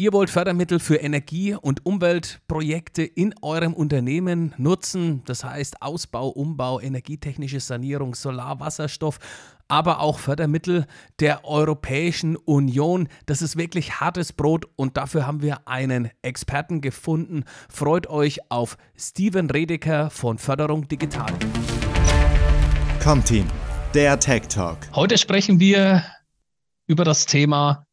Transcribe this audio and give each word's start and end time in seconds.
Ihr 0.00 0.12
wollt 0.12 0.30
Fördermittel 0.30 0.78
für 0.78 0.94
Energie- 0.94 1.56
und 1.60 1.84
Umweltprojekte 1.84 3.02
in 3.02 3.34
eurem 3.42 3.74
Unternehmen 3.74 4.54
nutzen, 4.56 5.22
das 5.24 5.42
heißt 5.42 5.82
Ausbau, 5.82 6.28
Umbau, 6.28 6.78
energietechnische 6.78 7.58
Sanierung, 7.58 8.14
Solar, 8.14 8.60
Wasserstoff, 8.60 9.18
aber 9.66 9.98
auch 9.98 10.20
Fördermittel 10.20 10.86
der 11.18 11.44
Europäischen 11.44 12.36
Union. 12.36 13.08
Das 13.26 13.42
ist 13.42 13.56
wirklich 13.56 13.98
hartes 13.98 14.32
Brot 14.32 14.66
und 14.76 14.96
dafür 14.96 15.26
haben 15.26 15.42
wir 15.42 15.66
einen 15.66 16.12
Experten 16.22 16.80
gefunden. 16.80 17.42
Freut 17.68 18.06
euch 18.06 18.52
auf 18.52 18.76
Steven 18.96 19.50
Redeker 19.50 20.10
von 20.10 20.38
Förderung 20.38 20.86
Digital. 20.86 21.32
Comteam, 23.02 23.48
der 23.94 24.20
Tech 24.20 24.46
Talk. 24.46 24.78
Heute 24.94 25.18
sprechen 25.18 25.58
wir 25.58 26.04
über 26.86 27.02
das 27.02 27.26
Thema 27.26 27.84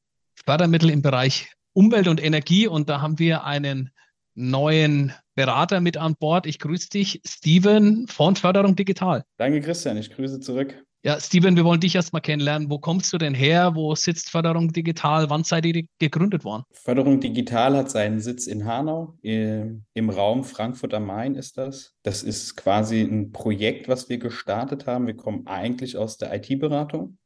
Fördermittel 0.45 0.91
im 0.91 1.01
Bereich 1.01 1.54
Umwelt 1.75 2.07
und 2.07 2.23
Energie 2.23 2.67
und 2.67 2.87
da 2.87 3.01
haben 3.01 3.19
wir 3.19 3.43
einen 3.43 3.89
neuen 4.33 5.11
Berater 5.35 5.81
mit 5.81 5.97
an 5.97 6.15
Bord. 6.15 6.45
Ich 6.45 6.57
grüße 6.59 6.89
dich, 6.89 7.21
Steven 7.27 8.07
von 8.07 8.37
Förderung 8.37 8.77
Digital. 8.77 9.23
Danke, 9.35 9.59
Christian. 9.59 9.97
Ich 9.97 10.09
grüße 10.09 10.39
zurück. 10.39 10.81
Ja, 11.03 11.19
Steven, 11.19 11.57
wir 11.57 11.65
wollen 11.65 11.81
dich 11.81 11.93
erstmal 11.93 12.21
kennenlernen. 12.21 12.69
Wo 12.69 12.79
kommst 12.79 13.11
du 13.11 13.17
denn 13.17 13.33
her? 13.33 13.75
Wo 13.75 13.93
sitzt 13.93 14.29
Förderung 14.29 14.71
Digital? 14.71 15.29
Wann 15.29 15.43
seid 15.43 15.65
ihr 15.65 15.83
gegründet 15.99 16.45
worden? 16.45 16.63
Förderung 16.71 17.19
Digital 17.19 17.75
hat 17.75 17.91
seinen 17.91 18.21
Sitz 18.21 18.47
in 18.47 18.65
Hanau. 18.65 19.17
Im 19.21 20.09
Raum 20.09 20.45
Frankfurt 20.45 20.93
am 20.93 21.05
Main 21.07 21.35
ist 21.35 21.57
das. 21.57 21.93
Das 22.03 22.23
ist 22.23 22.55
quasi 22.55 23.01
ein 23.01 23.33
Projekt, 23.33 23.89
was 23.89 24.07
wir 24.07 24.17
gestartet 24.17 24.87
haben. 24.87 25.07
Wir 25.07 25.17
kommen 25.17 25.45
eigentlich 25.45 25.97
aus 25.97 26.17
der 26.17 26.33
IT-Beratung. 26.33 27.17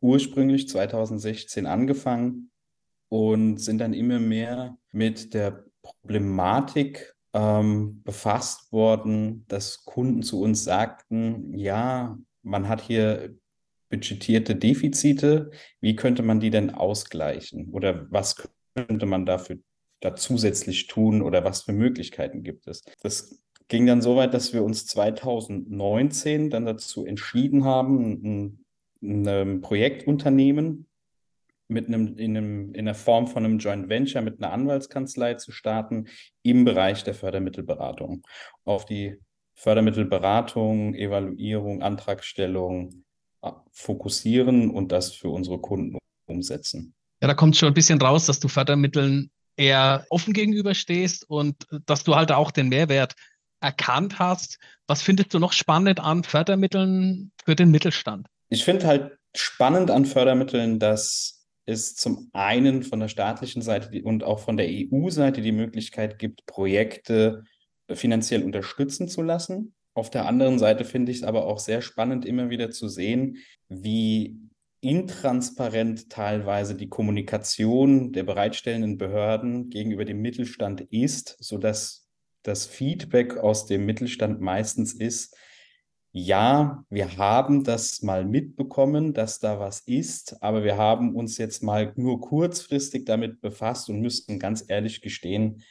Ursprünglich 0.00 0.68
2016 0.68 1.66
angefangen, 1.66 2.50
und 3.12 3.58
sind 3.58 3.76
dann 3.82 3.92
immer 3.92 4.18
mehr 4.18 4.78
mit 4.90 5.34
der 5.34 5.66
Problematik 5.82 7.14
ähm, 7.34 8.02
befasst 8.04 8.72
worden, 8.72 9.44
dass 9.48 9.84
Kunden 9.84 10.22
zu 10.22 10.40
uns 10.40 10.64
sagten, 10.64 11.52
ja, 11.54 12.18
man 12.42 12.70
hat 12.70 12.80
hier 12.80 13.34
budgetierte 13.90 14.56
Defizite, 14.56 15.50
wie 15.82 15.94
könnte 15.94 16.22
man 16.22 16.40
die 16.40 16.48
denn 16.48 16.70
ausgleichen? 16.70 17.68
Oder 17.72 18.10
was 18.10 18.48
könnte 18.74 19.04
man 19.04 19.26
dafür 19.26 19.58
da 20.00 20.16
zusätzlich 20.16 20.86
tun? 20.86 21.20
Oder 21.20 21.44
was 21.44 21.64
für 21.64 21.74
Möglichkeiten 21.74 22.42
gibt 22.42 22.66
es? 22.66 22.82
Das 23.02 23.42
ging 23.68 23.84
dann 23.84 24.00
so 24.00 24.16
weit, 24.16 24.32
dass 24.32 24.54
wir 24.54 24.64
uns 24.64 24.86
2019 24.86 26.48
dann 26.48 26.64
dazu 26.64 27.04
entschieden 27.04 27.64
haben, 27.66 28.56
ein, 29.02 29.26
ein 29.26 29.60
Projektunternehmen 29.60 30.86
mit 31.72 31.88
einem, 31.88 32.16
in, 32.16 32.36
einem, 32.36 32.74
in 32.74 32.84
der 32.84 32.94
Form 32.94 33.26
von 33.26 33.44
einem 33.44 33.58
Joint 33.58 33.88
Venture 33.88 34.22
mit 34.22 34.42
einer 34.42 34.52
Anwaltskanzlei 34.52 35.34
zu 35.34 35.52
starten 35.52 36.06
im 36.42 36.64
Bereich 36.64 37.04
der 37.04 37.14
Fördermittelberatung. 37.14 38.22
Auf 38.64 38.86
die 38.86 39.18
Fördermittelberatung, 39.54 40.94
Evaluierung, 40.94 41.82
Antragstellung 41.82 43.04
äh, 43.42 43.50
fokussieren 43.72 44.70
und 44.70 44.92
das 44.92 45.12
für 45.12 45.28
unsere 45.28 45.58
Kunden 45.58 45.98
umsetzen. 46.26 46.94
Ja, 47.20 47.28
da 47.28 47.34
kommt 47.34 47.56
schon 47.56 47.68
ein 47.68 47.74
bisschen 47.74 48.00
raus, 48.00 48.26
dass 48.26 48.40
du 48.40 48.48
Fördermitteln 48.48 49.30
eher 49.56 50.06
offen 50.10 50.32
gegenüberstehst 50.32 51.28
und 51.28 51.56
dass 51.86 52.04
du 52.04 52.16
halt 52.16 52.32
auch 52.32 52.50
den 52.50 52.68
Mehrwert 52.68 53.14
erkannt 53.60 54.18
hast. 54.18 54.58
Was 54.86 55.02
findest 55.02 55.32
du 55.34 55.38
noch 55.38 55.52
spannend 55.52 56.00
an 56.00 56.24
Fördermitteln 56.24 57.32
für 57.44 57.54
den 57.54 57.70
Mittelstand? 57.70 58.26
Ich 58.48 58.64
finde 58.64 58.86
halt 58.86 59.18
spannend 59.34 59.90
an 59.90 60.04
Fördermitteln, 60.04 60.78
dass 60.78 61.41
es 61.64 61.94
zum 61.94 62.30
einen 62.32 62.82
von 62.82 63.00
der 63.00 63.08
staatlichen 63.08 63.62
Seite 63.62 64.02
und 64.02 64.24
auch 64.24 64.40
von 64.40 64.56
der 64.56 64.68
EU-Seite 64.68 65.42
die 65.42 65.52
Möglichkeit 65.52 66.18
gibt, 66.18 66.46
Projekte 66.46 67.44
finanziell 67.90 68.42
unterstützen 68.42 69.08
zu 69.08 69.22
lassen. 69.22 69.74
Auf 69.94 70.10
der 70.10 70.26
anderen 70.26 70.58
Seite 70.58 70.84
finde 70.84 71.12
ich 71.12 71.18
es 71.18 71.24
aber 71.24 71.46
auch 71.46 71.58
sehr 71.58 71.82
spannend, 71.82 72.24
immer 72.24 72.50
wieder 72.50 72.70
zu 72.70 72.88
sehen, 72.88 73.36
wie 73.68 74.38
intransparent 74.80 76.10
teilweise 76.10 76.74
die 76.74 76.88
Kommunikation 76.88 78.12
der 78.12 78.24
bereitstellenden 78.24 78.98
Behörden 78.98 79.70
gegenüber 79.70 80.04
dem 80.04 80.20
Mittelstand 80.20 80.80
ist, 80.80 81.36
sodass 81.38 82.08
das 82.42 82.66
Feedback 82.66 83.36
aus 83.36 83.66
dem 83.66 83.86
Mittelstand 83.86 84.40
meistens 84.40 84.92
ist, 84.92 85.36
ja, 86.12 86.84
wir 86.90 87.16
haben 87.16 87.64
das 87.64 88.02
mal 88.02 88.26
mitbekommen, 88.26 89.14
dass 89.14 89.38
da 89.38 89.58
was 89.58 89.80
ist, 89.80 90.42
aber 90.42 90.62
wir 90.62 90.76
haben 90.76 91.14
uns 91.14 91.38
jetzt 91.38 91.62
mal 91.62 91.92
nur 91.96 92.20
kurzfristig 92.20 93.06
damit 93.06 93.40
befasst 93.40 93.88
und 93.88 94.00
müssten 94.00 94.38
ganz 94.38 94.62
ehrlich 94.68 95.00
gestehen, 95.00 95.62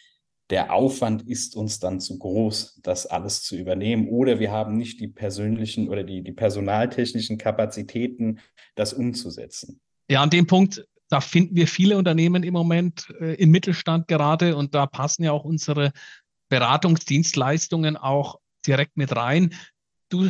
der 0.49 0.73
Aufwand 0.73 1.21
ist 1.29 1.55
uns 1.55 1.79
dann 1.79 1.99
zu 1.99 2.19
groß, 2.19 2.81
das 2.83 3.05
alles 3.05 3.43
zu 3.43 3.55
übernehmen. 3.55 4.09
Oder 4.09 4.39
wir 4.39 4.51
haben 4.51 4.75
nicht 4.75 4.99
die 4.99 5.07
persönlichen 5.07 5.87
oder 5.87 6.03
die, 6.03 6.23
die 6.23 6.33
personaltechnischen 6.33 7.37
Kapazitäten, 7.37 8.39
das 8.75 8.93
umzusetzen. 8.93 9.79
Ja, 10.09 10.21
an 10.21 10.29
dem 10.29 10.47
Punkt, 10.47 10.85
da 11.07 11.21
finden 11.21 11.55
wir 11.55 11.67
viele 11.67 11.97
Unternehmen 11.97 12.43
im 12.43 12.53
Moment 12.53 13.13
äh, 13.21 13.35
im 13.35 13.51
Mittelstand 13.51 14.07
gerade 14.07 14.57
und 14.57 14.75
da 14.75 14.87
passen 14.87 15.23
ja 15.23 15.31
auch 15.31 15.45
unsere 15.45 15.91
Beratungsdienstleistungen 16.49 17.95
auch 17.95 18.39
direkt 18.65 18.97
mit 18.97 19.15
rein. 19.15 19.53
Du 20.11 20.27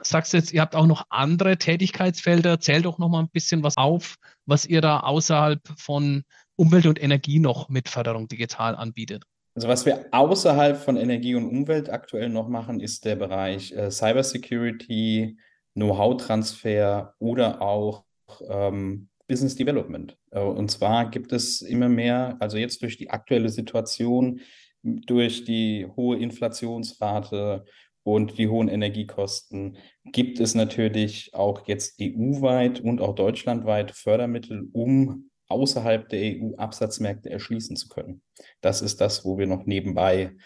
sagst 0.00 0.32
jetzt, 0.32 0.52
ihr 0.52 0.60
habt 0.60 0.76
auch 0.76 0.86
noch 0.86 1.06
andere 1.10 1.58
Tätigkeitsfelder. 1.58 2.60
Zähl 2.60 2.82
doch 2.82 2.98
noch 2.98 3.08
mal 3.08 3.20
ein 3.20 3.28
bisschen 3.28 3.62
was 3.62 3.76
auf, 3.76 4.14
was 4.46 4.64
ihr 4.64 4.80
da 4.80 5.00
außerhalb 5.00 5.60
von 5.76 6.22
Umwelt 6.56 6.86
und 6.86 7.02
Energie 7.02 7.40
noch 7.40 7.68
mit 7.68 7.88
Förderung 7.88 8.28
digital 8.28 8.76
anbietet. 8.76 9.24
Also 9.56 9.68
was 9.68 9.86
wir 9.86 10.06
außerhalb 10.12 10.76
von 10.76 10.96
Energie 10.96 11.34
und 11.34 11.48
Umwelt 11.48 11.90
aktuell 11.90 12.28
noch 12.28 12.48
machen, 12.48 12.80
ist 12.80 13.04
der 13.04 13.16
Bereich 13.16 13.72
äh, 13.72 13.90
Cybersecurity, 13.90 15.36
Know-how-Transfer 15.74 17.14
oder 17.18 17.60
auch 17.60 18.04
ähm, 18.48 19.08
Business 19.26 19.56
Development. 19.56 20.16
Äh, 20.30 20.40
und 20.40 20.70
zwar 20.70 21.10
gibt 21.10 21.32
es 21.32 21.60
immer 21.60 21.88
mehr, 21.88 22.36
also 22.38 22.56
jetzt 22.56 22.82
durch 22.82 22.96
die 22.96 23.10
aktuelle 23.10 23.48
Situation, 23.48 24.40
durch 24.82 25.44
die 25.44 25.86
hohe 25.96 26.18
Inflationsrate, 26.18 27.64
und 28.04 28.38
die 28.38 28.48
hohen 28.48 28.68
Energiekosten 28.68 29.78
gibt 30.04 30.38
es 30.38 30.54
natürlich 30.54 31.34
auch 31.34 31.66
jetzt 31.66 32.00
EU-weit 32.00 32.80
und 32.80 33.00
auch 33.00 33.14
deutschlandweit 33.14 33.90
Fördermittel, 33.90 34.68
um 34.72 35.30
außerhalb 35.48 36.08
der 36.08 36.36
EU 36.36 36.54
Absatzmärkte 36.56 37.30
erschließen 37.30 37.76
zu 37.76 37.88
können. 37.88 38.22
Das 38.60 38.82
ist 38.82 39.00
das, 39.00 39.24
wo 39.24 39.38
wir 39.38 39.46
noch 39.46 39.64
nebenbei 39.64 40.36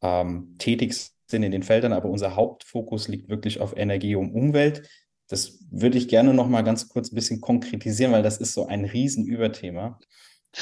ähm, 0.00 0.54
tätig 0.58 0.94
sind 1.26 1.42
in 1.42 1.52
den 1.52 1.62
Feldern, 1.62 1.92
aber 1.92 2.08
unser 2.08 2.36
Hauptfokus 2.36 3.08
liegt 3.08 3.28
wirklich 3.28 3.60
auf 3.60 3.76
Energie 3.76 4.14
und 4.14 4.32
Umwelt. 4.32 4.88
Das 5.28 5.58
würde 5.70 5.98
ich 5.98 6.08
gerne 6.08 6.32
noch 6.32 6.48
mal 6.48 6.62
ganz 6.62 6.88
kurz 6.88 7.12
ein 7.12 7.16
bisschen 7.16 7.40
konkretisieren, 7.40 8.12
weil 8.12 8.22
das 8.22 8.38
ist 8.38 8.54
so 8.54 8.66
ein 8.66 8.84
Riesenüberthema. 8.84 9.98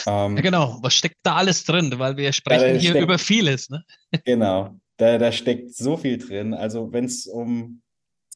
Ähm, 0.07 0.37
ja, 0.37 0.43
genau, 0.43 0.79
was 0.83 0.95
steckt 0.95 1.19
da 1.23 1.37
alles 1.37 1.65
drin? 1.65 1.93
Weil 1.99 2.17
wir 2.17 2.33
sprechen 2.33 2.79
hier 2.79 2.91
steckt, 2.91 3.05
über 3.05 3.19
vieles. 3.19 3.71
Ne? 3.71 3.85
Genau, 4.25 4.77
da, 4.97 5.19
da 5.19 5.33
steckt 5.33 5.75
so 5.75 5.97
viel 5.97 6.19
drin. 6.19 6.55
Also 6.55 6.93
wenn 6.93 7.05
es 7.05 7.27
um, 7.27 7.83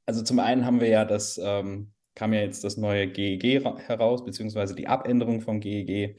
also 0.06 0.22
zum 0.22 0.38
einen 0.38 0.64
haben 0.66 0.80
wir 0.80 0.88
ja 0.88 1.04
das, 1.04 1.40
ähm, 1.42 1.92
kam 2.14 2.32
ja 2.32 2.40
jetzt 2.40 2.64
das 2.64 2.76
neue 2.76 3.08
GEG 3.08 3.64
heraus, 3.86 4.24
beziehungsweise 4.24 4.74
die 4.74 4.88
Abänderung 4.88 5.40
vom 5.40 5.60
GEG, 5.60 6.16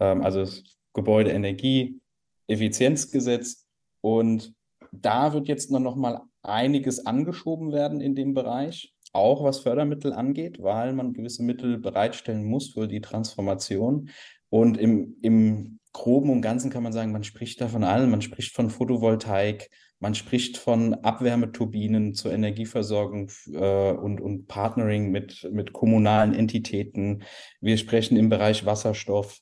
ähm, 0.00 0.22
also 0.22 0.40
das 0.40 0.64
Gebäudeenergie-Effizienzgesetz. 0.94 3.66
Und 4.00 4.54
da 4.92 5.32
wird 5.32 5.48
jetzt 5.48 5.70
noch 5.70 5.96
mal 5.96 6.20
einiges 6.42 7.06
angeschoben 7.06 7.72
werden 7.72 8.00
in 8.00 8.14
dem 8.14 8.34
Bereich, 8.34 8.94
auch 9.12 9.42
was 9.42 9.60
Fördermittel 9.60 10.12
angeht, 10.12 10.62
weil 10.62 10.92
man 10.92 11.14
gewisse 11.14 11.42
Mittel 11.42 11.78
bereitstellen 11.78 12.44
muss 12.44 12.72
für 12.72 12.86
die 12.88 13.00
Transformation. 13.00 14.10
Und 14.50 14.78
im, 14.78 15.16
im 15.22 15.78
Groben 15.98 16.30
und 16.30 16.42
Ganzen 16.42 16.70
kann 16.70 16.84
man 16.84 16.92
sagen, 16.92 17.10
man 17.10 17.24
spricht 17.24 17.60
da 17.60 17.66
von 17.66 17.82
allem. 17.82 18.10
Man 18.10 18.22
spricht 18.22 18.54
von 18.54 18.70
Photovoltaik, 18.70 19.68
man 19.98 20.14
spricht 20.14 20.56
von 20.56 20.94
Abwärmeturbinen 20.94 22.14
zur 22.14 22.32
Energieversorgung 22.32 23.32
äh, 23.52 23.90
und, 23.90 24.20
und 24.20 24.46
Partnering 24.46 25.10
mit, 25.10 25.48
mit 25.52 25.72
kommunalen 25.72 26.34
Entitäten. 26.34 27.24
Wir 27.60 27.76
sprechen 27.78 28.16
im 28.16 28.28
Bereich 28.28 28.64
Wasserstoff, 28.64 29.40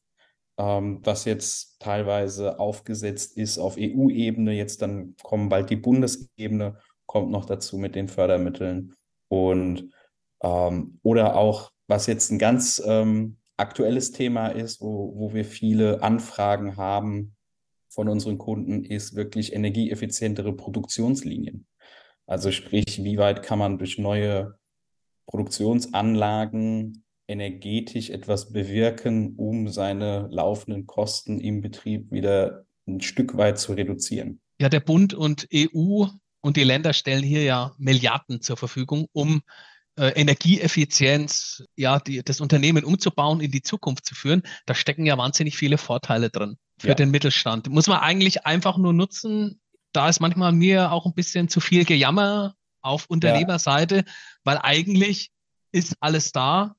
ähm, 0.56 1.00
was 1.04 1.26
jetzt 1.26 1.78
teilweise 1.78 2.58
aufgesetzt 2.58 3.36
ist 3.36 3.58
auf 3.58 3.76
EU-Ebene. 3.78 4.52
Jetzt 4.52 4.80
dann 4.80 5.14
kommen 5.22 5.50
bald 5.50 5.68
die 5.68 5.76
Bundesebene, 5.76 6.78
kommt 7.04 7.30
noch 7.30 7.44
dazu 7.44 7.76
mit 7.76 7.94
den 7.94 8.08
Fördermitteln. 8.08 8.94
Und 9.28 9.90
ähm, 10.42 10.98
oder 11.02 11.36
auch, 11.36 11.70
was 11.86 12.06
jetzt 12.06 12.30
ein 12.30 12.38
ganz 12.38 12.82
ähm, 12.84 13.36
aktuelles 13.56 14.12
Thema 14.12 14.48
ist, 14.48 14.80
wo, 14.80 15.14
wo 15.16 15.34
wir 15.34 15.44
viele 15.44 16.02
Anfragen 16.02 16.76
haben 16.76 17.36
von 17.88 18.08
unseren 18.08 18.38
Kunden, 18.38 18.84
ist 18.84 19.14
wirklich 19.14 19.52
energieeffizientere 19.52 20.54
Produktionslinien. 20.54 21.66
Also 22.26 22.50
sprich, 22.50 23.02
wie 23.04 23.18
weit 23.18 23.42
kann 23.42 23.58
man 23.58 23.78
durch 23.78 23.98
neue 23.98 24.58
Produktionsanlagen 25.26 27.04
energetisch 27.28 28.10
etwas 28.10 28.52
bewirken, 28.52 29.34
um 29.36 29.68
seine 29.68 30.28
laufenden 30.30 30.86
Kosten 30.86 31.40
im 31.40 31.60
Betrieb 31.60 32.12
wieder 32.12 32.66
ein 32.86 33.00
Stück 33.00 33.36
weit 33.36 33.58
zu 33.58 33.72
reduzieren. 33.72 34.40
Ja, 34.60 34.68
der 34.68 34.80
Bund 34.80 35.12
und 35.12 35.48
EU 35.52 36.06
und 36.40 36.56
die 36.56 36.64
Länder 36.64 36.92
stellen 36.92 37.24
hier 37.24 37.42
ja 37.42 37.74
Milliarden 37.78 38.40
zur 38.40 38.56
Verfügung, 38.56 39.06
um 39.12 39.42
äh, 39.96 40.08
Energieeffizienz, 40.10 41.64
ja, 41.74 41.98
die, 41.98 42.22
das 42.22 42.40
Unternehmen 42.40 42.84
umzubauen, 42.84 43.40
in 43.40 43.50
die 43.50 43.62
Zukunft 43.62 44.04
zu 44.04 44.14
führen. 44.14 44.42
Da 44.66 44.74
stecken 44.74 45.06
ja 45.06 45.16
wahnsinnig 45.16 45.56
viele 45.56 45.78
Vorteile 45.78 46.30
drin 46.30 46.58
für 46.78 46.88
ja. 46.88 46.94
den 46.94 47.10
Mittelstand. 47.10 47.68
Muss 47.70 47.86
man 47.86 48.00
eigentlich 48.00 48.46
einfach 48.46 48.76
nur 48.76 48.92
nutzen. 48.92 49.60
Da 49.92 50.08
ist 50.08 50.20
manchmal 50.20 50.52
mir 50.52 50.92
auch 50.92 51.06
ein 51.06 51.14
bisschen 51.14 51.48
zu 51.48 51.60
viel 51.60 51.84
Gejammer 51.84 52.54
auf 52.82 53.06
Unternehmerseite, 53.06 53.96
ja. 53.96 54.04
weil 54.44 54.58
eigentlich 54.62 55.30
ist 55.72 55.96
alles 56.00 56.32
da. 56.32 56.76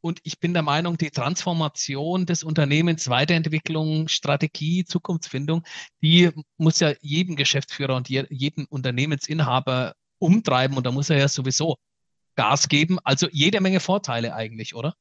Und 0.00 0.20
ich 0.22 0.38
bin 0.38 0.52
der 0.52 0.62
Meinung, 0.62 0.98
die 0.98 1.10
Transformation 1.10 2.26
des 2.26 2.44
Unternehmens, 2.44 3.08
Weiterentwicklung, 3.08 4.06
Strategie, 4.06 4.84
Zukunftsfindung, 4.84 5.64
die 6.00 6.30
muss 6.58 6.78
ja 6.78 6.92
jedem 7.00 7.34
Geschäftsführer 7.34 7.96
und 7.96 8.08
jedem 8.08 8.66
Unternehmensinhaber 8.66 9.94
umtreiben. 10.18 10.76
Und 10.76 10.86
da 10.86 10.92
muss 10.92 11.10
er 11.10 11.18
ja 11.18 11.26
sowieso 11.26 11.76
Gas 12.36 12.68
geben. 12.68 12.98
Also 13.02 13.28
jede 13.32 13.60
Menge 13.60 13.80
Vorteile 13.80 14.34
eigentlich, 14.34 14.74
oder? 14.74 14.94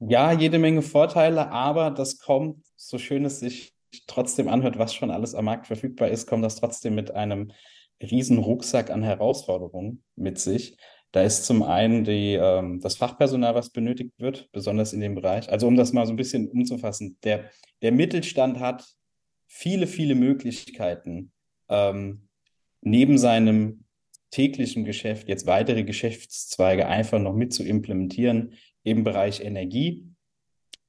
Ja, 0.00 0.32
jede 0.32 0.58
Menge 0.58 0.82
Vorteile, 0.82 1.50
aber 1.50 1.90
das 1.90 2.18
kommt, 2.18 2.64
so 2.76 2.98
schön 2.98 3.24
es 3.24 3.40
sich 3.40 3.74
trotzdem 4.06 4.48
anhört, 4.48 4.78
was 4.78 4.94
schon 4.94 5.10
alles 5.10 5.34
am 5.34 5.46
Markt 5.46 5.66
verfügbar 5.66 6.08
ist, 6.08 6.26
kommt 6.26 6.44
das 6.44 6.56
trotzdem 6.56 6.94
mit 6.94 7.10
einem 7.10 7.52
riesen 8.00 8.38
Rucksack 8.38 8.90
an 8.90 9.02
Herausforderungen 9.02 10.04
mit 10.14 10.38
sich. 10.38 10.76
Da 11.10 11.22
ist 11.22 11.46
zum 11.46 11.62
einen 11.62 12.04
die, 12.04 12.34
ähm, 12.34 12.80
das 12.80 12.96
Fachpersonal, 12.96 13.54
was 13.54 13.70
benötigt 13.70 14.12
wird, 14.18 14.50
besonders 14.52 14.92
in 14.92 15.00
dem 15.00 15.14
Bereich. 15.14 15.50
Also 15.50 15.66
um 15.66 15.76
das 15.76 15.92
mal 15.92 16.06
so 16.06 16.12
ein 16.12 16.16
bisschen 16.16 16.48
umzufassen, 16.48 17.16
der, 17.24 17.50
der 17.82 17.92
Mittelstand 17.92 18.60
hat 18.60 18.84
viele, 19.46 19.86
viele 19.86 20.14
Möglichkeiten, 20.14 21.32
ähm, 21.68 22.28
neben 22.82 23.18
seinem 23.18 23.84
täglichen 24.30 24.84
Geschäft 24.84 25.28
jetzt 25.28 25.46
weitere 25.46 25.84
Geschäftszweige 25.84 26.86
einfach 26.86 27.18
noch 27.18 27.34
mit 27.34 27.52
zu 27.52 27.64
implementieren 27.64 28.54
im 28.82 29.04
Bereich 29.04 29.40
Energie. 29.40 30.06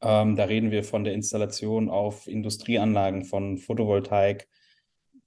Ähm, 0.02 0.36
da 0.36 0.46
reden 0.46 0.72
wir 0.72 0.84
von 0.84 1.04
der 1.04 1.14
Installation 1.14 1.90
auf 1.90 2.28
Industrieanlagen 2.28 3.26
von 3.26 3.58
Photovoltaik, 3.58 4.48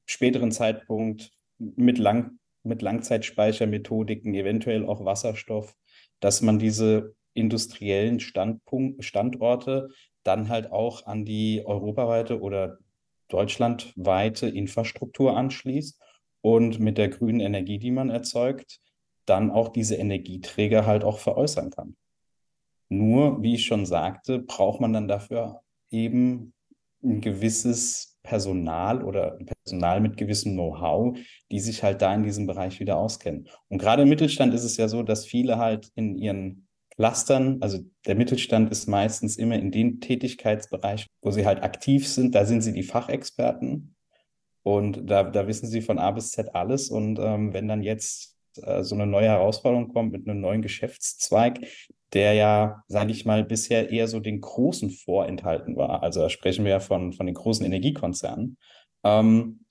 späteren 0.06 0.52
Zeitpunkt 0.52 1.30
mit, 1.58 1.98
Lang 1.98 2.38
mit 2.62 2.82
Langzeitspeichermethodiken, 2.82 4.34
eventuell 4.34 4.86
auch 4.86 5.04
Wasserstoff, 5.04 5.74
dass 6.20 6.42
man 6.42 6.58
diese 6.58 7.14
industriellen 7.34 8.20
Standpunkt, 8.20 9.04
Standorte 9.04 9.90
dann 10.22 10.48
halt 10.48 10.70
auch 10.70 11.06
an 11.06 11.24
die 11.24 11.62
europaweite 11.64 12.40
oder 12.40 12.78
deutschlandweite 13.28 14.48
Infrastruktur 14.48 15.36
anschließt 15.36 15.98
und 16.42 16.78
mit 16.78 16.98
der 16.98 17.08
grünen 17.08 17.40
Energie, 17.40 17.78
die 17.78 17.90
man 17.90 18.10
erzeugt, 18.10 18.80
dann 19.24 19.50
auch 19.50 19.68
diese 19.68 19.94
Energieträger 19.94 20.84
halt 20.84 21.04
auch 21.04 21.18
veräußern 21.18 21.70
kann. 21.70 21.96
Nur, 22.88 23.42
wie 23.42 23.54
ich 23.54 23.64
schon 23.64 23.86
sagte, 23.86 24.40
braucht 24.40 24.80
man 24.80 24.92
dann 24.92 25.08
dafür 25.08 25.62
eben 25.90 26.52
ein 27.02 27.20
gewisses 27.20 28.18
Personal 28.22 29.02
oder 29.02 29.38
Personal 29.64 30.00
mit 30.00 30.16
gewissem 30.16 30.52
Know-how, 30.52 31.16
die 31.50 31.60
sich 31.60 31.82
halt 31.82 32.02
da 32.02 32.14
in 32.14 32.22
diesem 32.22 32.46
Bereich 32.46 32.80
wieder 32.80 32.96
auskennen. 32.96 33.48
Und 33.68 33.78
gerade 33.78 34.02
im 34.02 34.08
Mittelstand 34.08 34.54
ist 34.54 34.64
es 34.64 34.76
ja 34.76 34.88
so, 34.88 35.02
dass 35.02 35.24
viele 35.24 35.58
halt 35.58 35.90
in 35.94 36.16
ihren 36.18 36.68
Clustern, 36.90 37.58
also 37.60 37.78
der 38.06 38.14
Mittelstand 38.14 38.70
ist 38.70 38.86
meistens 38.86 39.36
immer 39.36 39.56
in 39.56 39.70
dem 39.70 40.00
Tätigkeitsbereich, 40.00 41.06
wo 41.22 41.30
sie 41.30 41.46
halt 41.46 41.62
aktiv 41.62 42.06
sind, 42.06 42.34
da 42.34 42.44
sind 42.44 42.60
sie 42.60 42.72
die 42.72 42.82
Fachexperten 42.82 43.94
und 44.62 45.10
da, 45.10 45.24
da 45.24 45.46
wissen 45.46 45.66
sie 45.66 45.82
von 45.82 45.98
A 45.98 46.10
bis 46.10 46.30
Z 46.30 46.54
alles. 46.54 46.88
Und 46.88 47.18
ähm, 47.18 47.52
wenn 47.52 47.68
dann 47.68 47.82
jetzt 47.82 48.36
äh, 48.62 48.82
so 48.82 48.94
eine 48.94 49.06
neue 49.06 49.28
Herausforderung 49.28 49.92
kommt 49.92 50.12
mit 50.12 50.28
einem 50.28 50.40
neuen 50.40 50.62
Geschäftszweig, 50.62 51.60
der 52.12 52.34
ja, 52.34 52.82
sage 52.88 53.10
ich 53.10 53.24
mal, 53.24 53.44
bisher 53.44 53.90
eher 53.90 54.06
so 54.06 54.20
den 54.20 54.40
Großen 54.40 54.90
vorenthalten 54.90 55.76
war, 55.76 56.02
also 56.02 56.20
da 56.20 56.28
sprechen 56.28 56.64
wir 56.64 56.72
ja 56.72 56.80
von, 56.80 57.12
von 57.12 57.26
den 57.26 57.34
großen 57.34 57.64
Energiekonzernen, 57.64 58.58
ähm, 59.02 59.64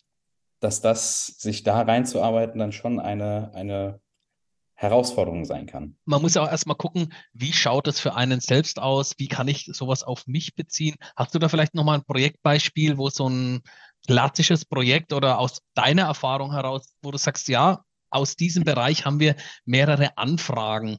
dass 0.59 0.81
das 0.81 1.27
sich 1.27 1.63
da 1.63 1.81
reinzuarbeiten 1.81 2.59
dann 2.59 2.71
schon 2.71 2.99
eine, 2.99 3.53
eine 3.53 3.99
Herausforderung 4.81 5.45
sein 5.45 5.67
kann. 5.67 5.95
Man 6.05 6.23
muss 6.23 6.33
ja 6.33 6.41
auch 6.41 6.49
erstmal 6.49 6.75
gucken, 6.75 7.13
wie 7.33 7.53
schaut 7.53 7.87
es 7.87 7.99
für 7.99 8.15
einen 8.15 8.39
selbst 8.39 8.79
aus? 8.79 9.13
Wie 9.19 9.27
kann 9.27 9.47
ich 9.47 9.69
sowas 9.71 10.01
auf 10.01 10.25
mich 10.25 10.55
beziehen? 10.55 10.95
Hast 11.15 11.35
du 11.35 11.39
da 11.39 11.49
vielleicht 11.49 11.75
nochmal 11.75 11.99
ein 11.99 12.03
Projektbeispiel, 12.03 12.97
wo 12.97 13.09
so 13.09 13.29
ein 13.29 13.61
klassisches 14.07 14.65
Projekt 14.65 15.13
oder 15.13 15.39
aus 15.39 15.61
deiner 15.73 16.03
Erfahrung 16.03 16.51
heraus, 16.51 16.93
wo 17.01 17.11
du 17.11 17.17
sagst, 17.17 17.47
ja, 17.47 17.83
aus 18.09 18.35
diesem 18.35 18.63
Bereich 18.63 19.05
haben 19.05 19.19
wir 19.19 19.35
mehrere 19.65 20.17
Anfragen. 20.17 20.97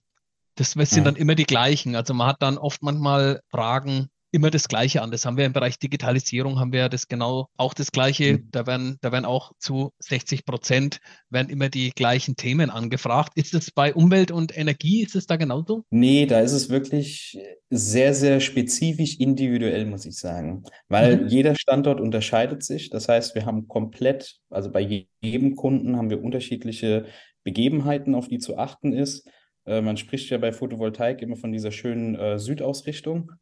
Das 0.55 0.73
sind 0.73 1.05
dann 1.05 1.17
immer 1.17 1.35
die 1.35 1.45
gleichen. 1.45 1.97
Also 1.97 2.15
man 2.15 2.29
hat 2.29 2.43
dann 2.43 2.59
oft 2.59 2.83
manchmal 2.83 3.41
Fragen, 3.51 4.09
immer 4.33 4.51
das 4.51 4.67
Gleiche 4.67 5.03
an. 5.03 5.11
Das 5.11 5.25
haben 5.25 5.37
wir 5.37 5.45
im 5.45 5.53
Bereich 5.53 5.79
Digitalisierung, 5.79 6.59
haben 6.59 6.73
wir 6.73 6.89
das 6.89 7.07
genau 7.07 7.49
auch 7.57 7.75
das 7.75 7.93
Gleiche. 7.93 8.35
Mhm. 8.35 8.49
Da 8.51 8.67
werden, 8.67 8.99
da 9.03 9.13
werden 9.13 9.27
auch 9.27 9.53
zu 9.59 9.93
60 10.01 10.45
Prozent 10.45 11.01
werden 11.31 11.51
immer 11.51 11.69
die 11.69 11.91
gleichen 11.91 12.35
Themen 12.35 12.71
angefragt. 12.71 13.33
Ist 13.37 13.55
es 13.55 13.71
bei 13.71 13.95
Umwelt 13.95 14.31
und 14.31 14.57
Energie, 14.57 15.03
ist 15.03 15.15
es 15.15 15.27
da 15.27 15.37
genauso? 15.37 15.85
Nee, 15.91 16.27
da 16.27 16.41
ist 16.41 16.53
es 16.53 16.71
wirklich 16.71 17.39
sehr, 17.71 18.15
sehr 18.15 18.41
spezifisch 18.41 19.21
individuell, 19.21 19.87
muss 19.87 20.07
ich 20.07 20.17
sagen. 20.17 20.65
Weil 20.89 21.19
mhm. 21.19 21.29
jeder 21.29 21.55
Standort 21.55 22.01
unterscheidet 22.01 22.65
sich. 22.65 22.91
Das 22.91 23.09
heißt, 23.09 23.35
wir 23.35 23.45
haben 23.45 23.69
komplett, 23.69 24.39
also 24.51 24.71
bei 24.73 25.07
jedem 25.21 25.57
Kunden 25.57 25.97
haben 25.97 26.11
wir 26.11 26.23
unterschiedliche 26.23 27.07
Begebenheiten, 27.45 28.15
auf 28.15 28.29
die 28.29 28.39
zu 28.39 28.57
achten 28.57 28.93
ist. 28.93 29.29
Äh, 29.67 29.83
man 29.83 29.97
spricht 29.97 30.31
ja 30.31 30.39
bei 30.39 30.53
Photovoltaik 30.53 31.23
immer 31.23 31.37
von 31.37 31.53
dieser 31.53 31.71
schönen 31.71 32.15
äh, 32.15 32.39
Südausrichtung. 32.39 33.33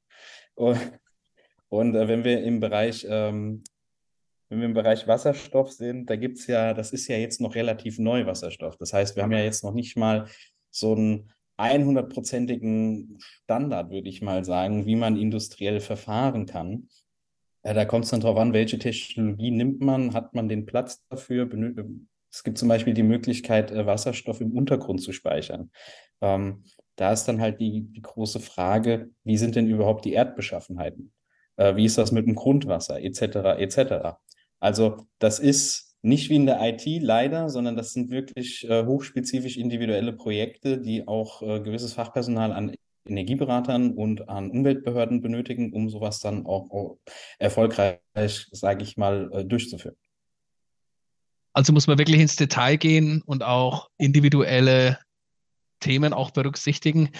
Und, 1.68 1.94
äh, 1.94 2.08
wenn 2.08 2.24
wir 2.24 2.42
im 2.42 2.60
Bereich, 2.60 3.06
ähm, 3.08 3.62
wenn 4.48 4.58
wir 4.58 4.66
im 4.66 4.74
Bereich 4.74 5.06
Wasserstoff 5.06 5.72
sind, 5.72 6.10
da 6.10 6.16
gibt 6.16 6.38
es 6.38 6.46
ja, 6.46 6.74
das 6.74 6.92
ist 6.92 7.06
ja 7.08 7.16
jetzt 7.16 7.40
noch 7.40 7.54
relativ 7.54 7.98
neu 7.98 8.26
Wasserstoff. 8.26 8.76
Das 8.76 8.92
heißt, 8.92 9.16
wir 9.16 9.22
haben 9.22 9.32
ja 9.32 9.40
jetzt 9.40 9.64
noch 9.64 9.74
nicht 9.74 9.96
mal 9.96 10.26
so 10.70 10.94
einen 10.94 11.32
100-prozentigen 11.56 13.18
Standard, 13.20 13.90
würde 13.90 14.08
ich 14.08 14.22
mal 14.22 14.44
sagen, 14.44 14.86
wie 14.86 14.96
man 14.96 15.16
industriell 15.16 15.80
verfahren 15.80 16.46
kann. 16.46 16.88
Ja, 17.64 17.74
da 17.74 17.84
kommt 17.84 18.06
es 18.06 18.10
dann 18.10 18.20
darauf 18.20 18.38
an, 18.38 18.54
welche 18.54 18.78
Technologie 18.78 19.50
nimmt 19.50 19.80
man, 19.80 20.14
hat 20.14 20.34
man 20.34 20.48
den 20.48 20.64
Platz 20.66 21.04
dafür. 21.08 21.48
Es 22.32 22.42
gibt 22.42 22.58
zum 22.58 22.68
Beispiel 22.68 22.94
die 22.94 23.02
Möglichkeit, 23.02 23.70
äh, 23.70 23.86
Wasserstoff 23.86 24.40
im 24.40 24.52
Untergrund 24.52 25.02
zu 25.02 25.12
speichern. 25.12 25.70
Ähm, 26.22 26.64
da 27.00 27.12
ist 27.12 27.24
dann 27.24 27.40
halt 27.40 27.60
die, 27.60 27.80
die 27.80 28.02
große 28.02 28.40
Frage, 28.40 29.10
wie 29.24 29.38
sind 29.38 29.56
denn 29.56 29.66
überhaupt 29.66 30.04
die 30.04 30.12
Erdbeschaffenheiten? 30.12 31.12
Äh, 31.56 31.74
wie 31.74 31.86
ist 31.86 31.96
das 31.96 32.12
mit 32.12 32.26
dem 32.26 32.34
Grundwasser, 32.34 33.00
etc., 33.02 33.58
etc. 33.58 34.18
Also 34.60 35.06
das 35.18 35.38
ist 35.38 35.96
nicht 36.02 36.28
wie 36.28 36.36
in 36.36 36.44
der 36.44 36.60
IT 36.60 36.84
leider, 37.02 37.48
sondern 37.48 37.74
das 37.76 37.94
sind 37.94 38.10
wirklich 38.10 38.68
äh, 38.68 38.84
hochspezifisch 38.84 39.56
individuelle 39.56 40.12
Projekte, 40.12 40.78
die 40.78 41.08
auch 41.08 41.40
äh, 41.40 41.60
gewisses 41.60 41.94
Fachpersonal 41.94 42.52
an 42.52 42.74
Energieberatern 43.06 43.92
und 43.92 44.28
an 44.28 44.50
Umweltbehörden 44.50 45.22
benötigen, 45.22 45.72
um 45.72 45.88
sowas 45.88 46.20
dann 46.20 46.44
auch, 46.44 46.98
erfolgreich, 47.38 47.98
sage 48.52 48.82
ich 48.84 48.98
mal, 48.98 49.30
äh, 49.32 49.44
durchzuführen. 49.46 49.96
Also 51.54 51.72
muss 51.72 51.86
man 51.86 51.96
wirklich 51.96 52.20
ins 52.20 52.36
Detail 52.36 52.76
gehen 52.76 53.22
und 53.24 53.42
auch 53.42 53.88
individuelle 53.96 54.98
Themen 55.80 56.12
auch 56.12 56.30
berücksichtigen. 56.30 57.10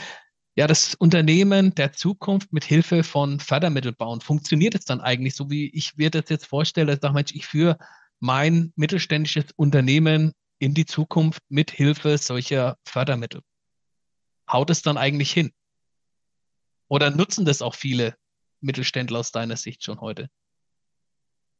Ja, 0.56 0.66
das 0.66 0.94
Unternehmen 0.94 1.74
der 1.74 1.92
Zukunft 1.92 2.52
mit 2.52 2.64
Hilfe 2.64 3.02
von 3.02 3.40
Fördermitteln 3.40 3.94
bauen. 3.96 4.20
Funktioniert 4.20 4.74
es 4.74 4.84
dann 4.84 5.00
eigentlich 5.00 5.34
so, 5.34 5.50
wie 5.50 5.70
ich 5.70 5.96
mir 5.96 6.10
das 6.10 6.28
jetzt 6.28 6.46
vorstelle? 6.46 6.94
Ich 6.94 7.00
sage, 7.00 7.14
Mensch, 7.14 7.34
ich 7.34 7.46
führe 7.46 7.78
mein 8.18 8.72
mittelständisches 8.76 9.46
Unternehmen 9.56 10.32
in 10.58 10.74
die 10.74 10.86
Zukunft 10.86 11.42
mit 11.48 11.70
Hilfe 11.70 12.18
solcher 12.18 12.76
Fördermittel. 12.84 13.40
Haut 14.50 14.70
es 14.70 14.82
dann 14.82 14.98
eigentlich 14.98 15.32
hin? 15.32 15.52
Oder 16.88 17.10
nutzen 17.10 17.44
das 17.44 17.62
auch 17.62 17.74
viele 17.74 18.16
Mittelständler 18.60 19.20
aus 19.20 19.32
deiner 19.32 19.56
Sicht 19.56 19.84
schon 19.84 20.00
heute? 20.00 20.28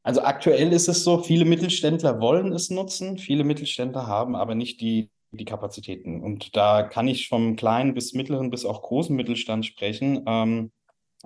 Also 0.03 0.23
aktuell 0.23 0.73
ist 0.73 0.89
es 0.89 1.05
so, 1.05 1.23
viele 1.23 1.45
Mittelständler 1.45 2.21
wollen 2.21 2.53
es 2.53 2.71
nutzen, 2.71 3.19
viele 3.19 3.45
Mittelständler 3.45 4.07
haben 4.07 4.35
aber 4.35 4.55
nicht 4.55 4.81
die 4.81 5.11
die 5.33 5.45
Kapazitäten. 5.45 6.23
Und 6.23 6.57
da 6.57 6.83
kann 6.83 7.09
ich 7.09 7.29
vom 7.29 7.57
kleinen 7.57 7.95
bis 7.95 8.15
mittleren 8.15 8.51
bis 8.51 8.65
auch 8.65 8.83
großen 8.83 9.15
Mittelstand 9.15 9.65
sprechen. 9.65 10.25
Ähm, 10.27 10.73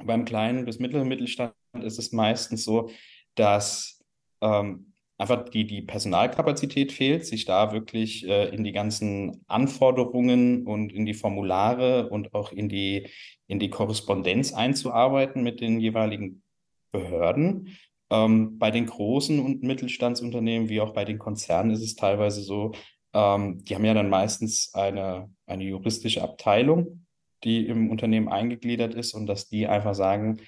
beim 0.03 0.25
kleinen 0.25 0.65
bis 0.65 0.79
mittleren 0.79 1.09
Mittelstand 1.09 1.55
ist 1.83 1.99
es 1.99 2.13
meistens 2.13 2.65
so, 2.65 2.91
dass 3.35 4.03
ähm, 4.41 4.93
einfach 5.17 5.49
die, 5.49 5.67
die 5.67 5.83
Personalkapazität 5.83 6.93
fehlt, 6.93 7.25
sich 7.25 7.45
da 7.45 7.73
wirklich 7.73 8.29
äh, 8.29 8.49
in 8.49 8.65
die 8.65 8.73
ganzen 8.73 9.45
Anforderungen 9.47 10.67
und 10.67 10.93
in 10.93 11.07
die 11.07 11.15
Formulare 11.15 12.09
und 12.11 12.35
auch 12.35 12.53
in 12.53 12.69
die, 12.69 13.09
in 13.47 13.59
die 13.59 13.71
Korrespondenz 13.71 14.53
einzuarbeiten 14.53 15.43
mit 15.43 15.61
den 15.61 15.81
jeweiligen 15.81 16.43
Behörden. 16.91 17.77
Ähm, 18.11 18.59
bei 18.59 18.71
den 18.71 18.87
großen 18.87 19.41
und 19.41 19.63
Mittelstandsunternehmen 19.63 20.69
wie 20.69 20.81
auch 20.81 20.93
bei 20.93 21.05
den 21.05 21.19
Konzernen 21.19 21.71
ist 21.71 21.83
es 21.83 21.95
teilweise 21.95 22.43
so, 22.43 22.73
ähm, 23.15 23.65
die 23.65 23.75
haben 23.75 23.85
ja 23.85 23.95
dann 23.95 24.11
meistens 24.11 24.75
eine, 24.75 25.31
eine 25.47 25.65
juristische 25.65 26.23
Abteilung, 26.23 27.07
die 27.45 27.67
im 27.67 27.91
Unternehmen 27.91 28.29
eingegliedert 28.29 28.95
ist 28.95 29.15
und 29.15 29.27
dass 29.27 29.49
die 29.49 29.67
einfach 29.67 29.95
sagen, 29.95 30.39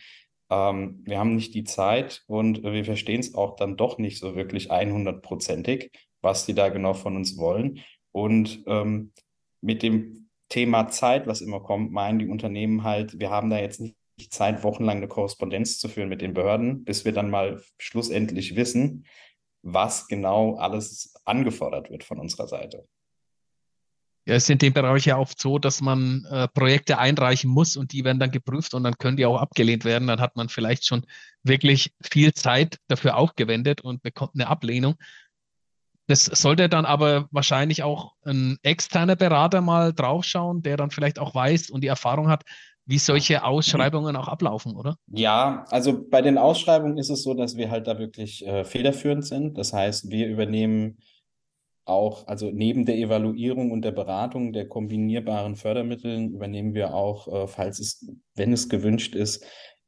ähm, 0.51 1.03
wir 1.05 1.19
haben 1.19 1.35
nicht 1.35 1.55
die 1.55 1.65
Zeit 1.65 2.25
und 2.27 2.63
wir 2.63 2.85
verstehen 2.85 3.21
es 3.21 3.35
auch 3.35 3.57
dann 3.57 3.77
doch 3.77 3.99
nicht 3.99 4.19
so 4.19 4.37
wirklich 4.37 4.71
100%ig, 4.71 5.91
was 6.21 6.47
die 6.47 6.55
da 6.55 6.69
genau 6.69 6.95
von 6.95 7.17
uns 7.17 7.37
wollen. 7.39 7.81
Und 8.13 8.63
ähm, 8.67 9.13
mit 9.61 9.83
dem 9.83 10.29
Thema 10.49 10.89
Zeit, 10.89 11.27
was 11.27 11.41
immer 11.41 11.61
kommt, 11.61 11.93
meinen 11.93 12.19
die 12.19 12.29
Unternehmen 12.29 12.85
halt, 12.85 13.19
wir 13.19 13.31
haben 13.31 13.51
da 13.51 13.59
jetzt 13.59 13.81
nicht 13.81 13.97
Zeit, 14.31 14.63
wochenlang 14.63 14.99
eine 14.99 15.09
Korrespondenz 15.09 15.79
zu 15.79 15.89
führen 15.89 16.09
mit 16.09 16.23
den 16.23 16.35
Behörden, 16.35 16.85
bis 16.85 17.05
wir 17.05 17.13
dann 17.13 17.31
mal 17.31 17.63
schlussendlich 17.79 18.57
wissen, 18.57 19.05
was 19.67 20.07
genau 20.07 20.57
alles 20.57 21.15
angefordert 21.25 21.91
wird 21.91 22.05
von 22.05 22.19
unserer 22.19 22.47
Seite. 22.47 22.87
Ja, 24.27 24.35
es 24.35 24.45
ist 24.45 24.51
in 24.51 24.59
dem 24.59 24.73
Bereich 24.73 25.07
ja 25.07 25.19
oft 25.19 25.41
so, 25.41 25.59
dass 25.59 25.81
man 25.81 26.25
äh, 26.31 26.49
Projekte 26.49 26.99
einreichen 26.99 27.49
muss 27.51 27.77
und 27.77 27.93
die 27.93 28.05
werden 28.05 28.19
dann 28.19 28.33
geprüft 28.33 28.75
und 28.75 28.83
dann 28.83 28.99
können 28.99 29.17
die 29.17 29.27
auch 29.27 29.41
abgelehnt 29.41 29.85
werden. 29.85 30.09
Dann 30.09 30.21
hat 30.21 30.35
man 30.35 30.49
vielleicht 30.49 30.85
schon 30.85 31.07
wirklich 31.45 31.93
viel 32.03 32.33
Zeit 32.35 32.79
dafür 32.89 33.17
aufgewendet 33.17 33.83
und 33.83 34.03
bekommt 34.03 34.35
eine 34.35 34.49
Ablehnung. 34.49 34.97
Das 36.09 36.25
sollte 36.25 36.69
dann 36.69 36.85
aber 36.85 37.29
wahrscheinlich 37.31 37.83
auch 37.83 38.15
ein 38.25 38.59
externer 38.63 39.17
Berater 39.17 39.61
mal 39.61 39.93
draufschauen, 39.93 40.63
der 40.63 40.77
dann 40.77 40.91
vielleicht 40.91 41.19
auch 41.19 41.35
weiß 41.35 41.71
und 41.71 41.83
die 41.83 41.89
Erfahrung 41.89 42.29
hat, 42.29 42.45
wie 42.87 42.99
solche 42.99 43.45
Ausschreibungen 43.45 44.17
auch 44.17 44.29
ablaufen, 44.29 44.77
oder? 44.77 44.97
Ja, 45.09 45.65
also 45.71 46.09
bei 46.09 46.23
den 46.23 46.39
Ausschreibungen 46.39 46.99
ist 46.99 47.11
es 47.11 47.25
so, 47.25 47.35
dass 47.35 47.57
wir 47.57 47.71
halt 47.71 47.89
da 47.89 47.99
wirklich 47.99 48.47
äh, 48.47 48.65
federführend 48.65 49.27
sind. 49.27 49.59
Das 49.59 49.73
heißt, 49.73 50.11
wir 50.11 50.29
übernehmen 50.29 50.99
auch, 51.85 52.27
also 52.29 52.51
neben 52.53 52.87
der 52.87 52.97
Evaluierung 52.97 53.73
und 53.73 53.83
der 53.83 53.93
Beratung 53.93 54.53
der 54.53 54.69
kombinierbaren 54.69 55.57
Fördermitteln 55.57 56.33
übernehmen 56.33 56.75
wir 56.75 56.95
auch, 56.95 57.29
äh, 57.29 57.47
falls 57.49 57.81
es, 57.81 58.09
wenn 58.35 58.53
es 58.53 58.69
gewünscht 58.69 59.15
ist, 59.15 59.45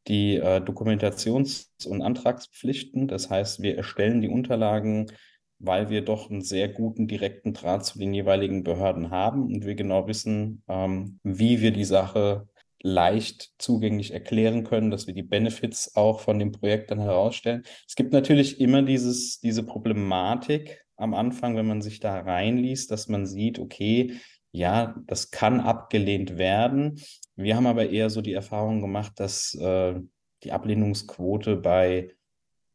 die 0.09 0.37
äh, 0.37 0.61
Dokumentations- 0.61 1.87
und 1.87 2.03
Antragspflichten. 2.03 3.07
Das 3.07 3.31
heißt, 3.31 3.63
wir 3.63 3.77
erstellen 3.77 4.21
die 4.21 4.29
Unterlagen, 4.29 5.13
weil 5.61 5.91
wir 5.91 6.05
doch 6.05 6.31
einen 6.31 6.43
sehr 6.43 6.69
guten 6.69 7.07
direkten 7.09 7.53
Draht 7.53 7.85
zu 7.85 7.99
den 7.99 8.15
jeweiligen 8.15 8.65
Behörden 8.65 9.11
haben 9.11 9.43
und 9.43 9.67
wir 9.67 9.75
genau 9.75 10.07
wissen, 10.07 10.63
ähm, 10.69 11.21
wie 11.23 11.61
wir 11.61 11.73
die 11.73 11.85
Sache 11.85 12.49
leicht 12.83 13.53
zugänglich 13.59 14.13
erklären 14.13 14.65
können, 14.65 14.91
dass 14.91 15.07
wir 15.07 15.15
die 15.15 15.23
Benefits 15.23 15.97
auch 15.97 16.21
von 16.21 16.39
dem 16.39 16.53
Projekt 16.53 16.91
dann 16.91 17.01
herausstellen. 17.01 17.65
Es 17.87 17.97
gibt 17.97 18.13
natürlich 18.13 18.61
immer 18.61 18.83
dieses, 18.83 19.41
diese 19.41 19.65
Problematik, 19.65 20.85
am 20.97 21.15
Anfang, 21.15 21.57
wenn 21.57 21.67
man 21.67 21.81
sich 21.81 22.01
da 22.01 22.21
reinliest, 22.21 22.91
dass 22.91 23.09
man 23.09 23.27
sieht, 23.27 23.59
okay, 23.59 24.15
ja, 24.51 24.97
das 25.07 25.31
kann 25.31 25.61
abgelehnt 25.61 26.39
werden. 26.39 27.01
Wir 27.37 27.57
haben 27.57 27.67
aber 27.67 27.89
eher 27.89 28.11
so 28.11 28.21
die 28.21 28.33
Erfahrung 28.33 28.81
gemacht, 28.81 29.13
dass 29.17 29.55
äh, 29.55 29.95
die 30.43 30.53
Ablehnungsquote 30.53 31.57
bei 31.57 32.11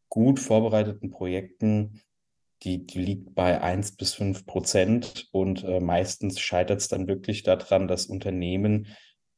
gut 0.09 0.39
vorbereiteten 0.39 1.09
Projekten, 1.09 2.01
die, 2.63 2.85
die 2.85 2.99
liegt 2.99 3.35
bei 3.35 3.61
1 3.61 3.97
bis 3.97 4.13
5 4.13 4.45
Prozent 4.45 5.27
und 5.31 5.63
äh, 5.63 5.81
meistens 5.81 6.39
scheitert 6.39 6.79
es 6.79 6.87
dann 6.87 7.07
wirklich 7.07 7.43
daran, 7.43 7.87
dass 7.87 8.05
Unternehmen 8.05 8.87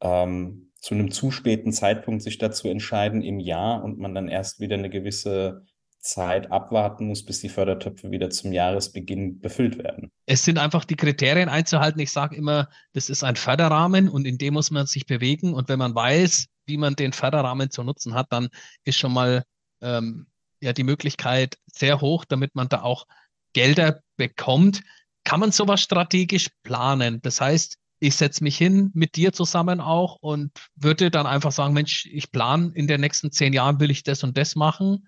ähm, 0.02 0.72
zu 0.80 0.94
einem 0.94 1.12
zu 1.12 1.32
späten 1.32 1.72
Zeitpunkt 1.72 2.22
sich 2.22 2.38
dazu 2.38 2.68
entscheiden 2.68 3.22
im 3.22 3.40
Jahr 3.40 3.84
und 3.84 3.98
man 3.98 4.14
dann 4.14 4.28
erst 4.28 4.60
wieder 4.60 4.76
eine 4.76 4.90
gewisse 4.90 5.66
Zeit 6.06 6.52
abwarten 6.52 7.08
muss, 7.08 7.26
bis 7.26 7.42
die 7.42 7.50
Fördertöpfe 7.50 8.12
wieder 8.12 8.30
zum 8.30 8.54
Jahresbeginn 8.54 9.40
befüllt 9.40 9.80
werden. 9.80 10.12
Es 10.28 10.46
sind 10.46 10.60
einfach 10.60 10.86
die 10.86 10.96
Kriterien 10.96 11.50
einzuhalten. 11.50 12.00
Ich 12.00 12.12
sage 12.12 12.36
immer, 12.36 12.70
das 12.94 13.10
ist 13.10 13.24
ein 13.24 13.36
Förderrahmen 13.36 14.08
und 14.08 14.26
in 14.26 14.38
dem 14.38 14.54
muss 14.54 14.70
man 14.70 14.86
sich 14.86 15.08
bewegen. 15.08 15.56
Und 15.56 15.68
wenn 15.68 15.80
man 15.80 15.96
weiß, 15.96 16.46
wie 16.68 16.78
man 16.78 16.96
den 16.96 17.12
Förderrahmen 17.12 17.72
zu 17.72 17.84
nutzen 17.84 18.14
hat, 18.14 18.28
dann 18.30 18.50
ist 18.84 19.00
schon 19.00 19.14
mal 19.14 19.44
ähm, 19.82 20.28
ja 20.62 20.74
die 20.74 20.84
Möglichkeit 20.84 21.58
sehr 21.66 22.02
hoch, 22.02 22.26
damit 22.26 22.54
man 22.54 22.70
da 22.70 22.84
auch 22.84 23.08
Gelder 23.54 24.02
bekommt. 24.18 24.82
Kann 25.24 25.40
man 25.40 25.52
sowas 25.52 25.82
strategisch 25.82 26.50
planen? 26.62 27.20
Das 27.24 27.42
heißt, 27.42 27.78
ich 28.00 28.16
setze 28.16 28.44
mich 28.44 28.58
hin 28.58 28.92
mit 28.94 29.16
dir 29.16 29.34
zusammen 29.34 29.80
auch 29.80 30.18
und 30.22 30.52
würde 30.76 31.12
dann 31.12 31.26
einfach 31.26 31.52
sagen, 31.52 31.74
Mensch, 31.74 32.08
ich 32.12 32.32
plane 32.32 32.72
in 32.74 32.88
den 32.88 33.02
nächsten 33.02 33.32
zehn 33.32 33.54
Jahren 33.54 33.80
will 33.80 33.92
ich 33.92 34.04
das 34.04 34.24
und 34.24 34.38
das 34.38 34.56
machen 34.56 35.08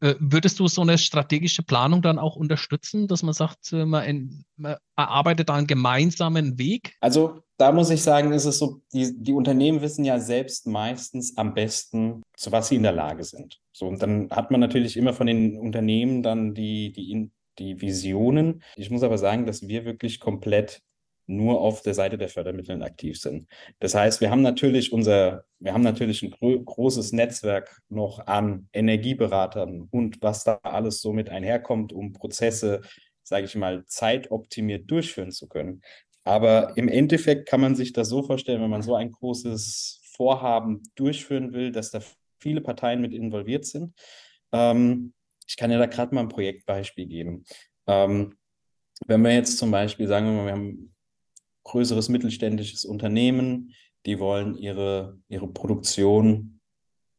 äh, 0.00 0.14
würdest 0.20 0.60
du 0.60 0.68
so 0.68 0.82
eine 0.82 0.96
strategische 0.98 1.62
Planung 1.62 2.02
dann 2.02 2.18
auch 2.18 2.36
unterstützen, 2.36 3.08
dass 3.08 3.22
man 3.22 3.34
sagt, 3.34 3.72
äh, 3.72 3.84
man, 3.84 4.04
in, 4.04 4.44
man 4.56 4.76
erarbeitet 4.96 5.48
da 5.48 5.54
einen 5.54 5.66
gemeinsamen 5.66 6.58
Weg? 6.58 6.94
Also 7.00 7.40
da 7.56 7.72
muss 7.72 7.90
ich 7.90 8.02
sagen, 8.02 8.32
ist 8.32 8.44
es 8.44 8.58
so, 8.58 8.80
die, 8.92 9.12
die 9.16 9.32
Unternehmen 9.32 9.80
wissen 9.80 10.04
ja 10.04 10.20
selbst 10.20 10.66
meistens 10.66 11.36
am 11.36 11.54
besten, 11.54 12.22
zu 12.36 12.52
was 12.52 12.68
sie 12.68 12.76
in 12.76 12.84
der 12.84 12.92
Lage 12.92 13.24
sind. 13.24 13.58
So, 13.72 13.86
und 13.86 14.00
dann 14.00 14.30
hat 14.30 14.50
man 14.50 14.60
natürlich 14.60 14.96
immer 14.96 15.12
von 15.12 15.26
den 15.26 15.58
Unternehmen 15.58 16.22
dann 16.22 16.54
die, 16.54 16.92
die, 16.92 17.30
die 17.58 17.80
Visionen. 17.80 18.62
Ich 18.76 18.90
muss 18.90 19.02
aber 19.02 19.18
sagen, 19.18 19.46
dass 19.46 19.66
wir 19.66 19.84
wirklich 19.84 20.20
komplett 20.20 20.80
nur 21.28 21.60
auf 21.60 21.82
der 21.82 21.94
Seite 21.94 22.18
der 22.18 22.28
Fördermittel 22.28 22.82
aktiv 22.82 23.20
sind. 23.20 23.46
Das 23.78 23.94
heißt, 23.94 24.20
wir 24.20 24.30
haben 24.30 24.42
natürlich 24.42 24.92
unser, 24.92 25.44
wir 25.58 25.74
haben 25.74 25.82
natürlich 25.82 26.22
ein 26.22 26.30
gro 26.30 26.58
großes 26.58 27.12
Netzwerk 27.12 27.80
noch 27.88 28.26
an 28.26 28.68
Energieberatern 28.72 29.88
und 29.90 30.22
was 30.22 30.44
da 30.44 30.58
alles 30.62 31.00
so 31.00 31.12
mit 31.12 31.28
einherkommt, 31.28 31.92
um 31.92 32.12
Prozesse, 32.12 32.80
sage 33.22 33.44
ich 33.44 33.54
mal, 33.54 33.84
zeitoptimiert 33.86 34.90
durchführen 34.90 35.30
zu 35.30 35.48
können. 35.48 35.82
Aber 36.24 36.76
im 36.76 36.88
Endeffekt 36.88 37.48
kann 37.48 37.60
man 37.60 37.74
sich 37.74 37.92
das 37.92 38.08
so 38.08 38.22
vorstellen, 38.22 38.62
wenn 38.62 38.70
man 38.70 38.82
so 38.82 38.94
ein 38.94 39.12
großes 39.12 40.00
Vorhaben 40.16 40.82
durchführen 40.94 41.52
will, 41.52 41.72
dass 41.72 41.90
da 41.90 42.00
viele 42.40 42.60
Parteien 42.60 43.00
mit 43.00 43.12
involviert 43.12 43.66
sind. 43.66 43.94
Ähm, 44.52 45.12
ich 45.46 45.56
kann 45.56 45.70
ja 45.70 45.78
da 45.78 45.86
gerade 45.86 46.14
mal 46.14 46.22
ein 46.22 46.28
Projektbeispiel 46.28 47.06
geben. 47.06 47.44
Ähm, 47.86 48.36
wenn 49.06 49.22
wir 49.22 49.32
jetzt 49.32 49.58
zum 49.58 49.70
Beispiel 49.70 50.08
sagen, 50.08 50.26
wir, 50.36 50.44
wir 50.46 50.52
haben 50.52 50.94
größeres 51.68 52.08
mittelständisches 52.08 52.84
Unternehmen, 52.84 53.74
die 54.06 54.18
wollen 54.18 54.56
ihre, 54.56 55.18
ihre 55.28 55.48
Produktion 55.48 56.60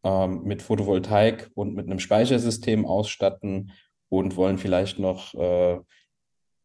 ähm, 0.04 0.44
mit 0.44 0.62
Photovoltaik 0.62 1.52
und 1.54 1.76
mit 1.76 1.86
einem 1.86 2.00
Speichersystem 2.00 2.86
ausstatten 2.86 3.72
und 4.10 4.36
wollen 4.36 4.58
vielleicht 4.58 5.00
noch 5.00 5.34
äh, 5.36 5.80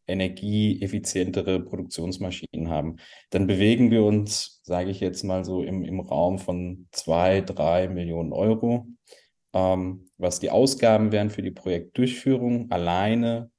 energieeffizientere 0.07 1.59
Produktionsmaschinen 1.59 2.69
haben. 2.69 2.97
Dann 3.31 3.47
bewegen 3.47 3.91
wir 3.91 4.03
uns, 4.03 4.61
sage 4.63 4.91
ich 4.91 4.99
jetzt 4.99 5.23
mal 5.23 5.43
so, 5.43 5.63
im, 5.63 5.83
im 5.83 5.99
Raum 5.99 6.39
von 6.39 6.87
zwei, 6.91 7.41
drei 7.41 7.87
Millionen 7.87 8.33
Euro, 8.33 8.87
ähm, 9.53 10.07
was 10.17 10.39
die 10.39 10.51
Ausgaben 10.51 11.11
wären 11.11 11.29
für 11.29 11.41
die 11.41 11.51
Projektdurchführung 11.51 12.71
alleine 12.71 13.51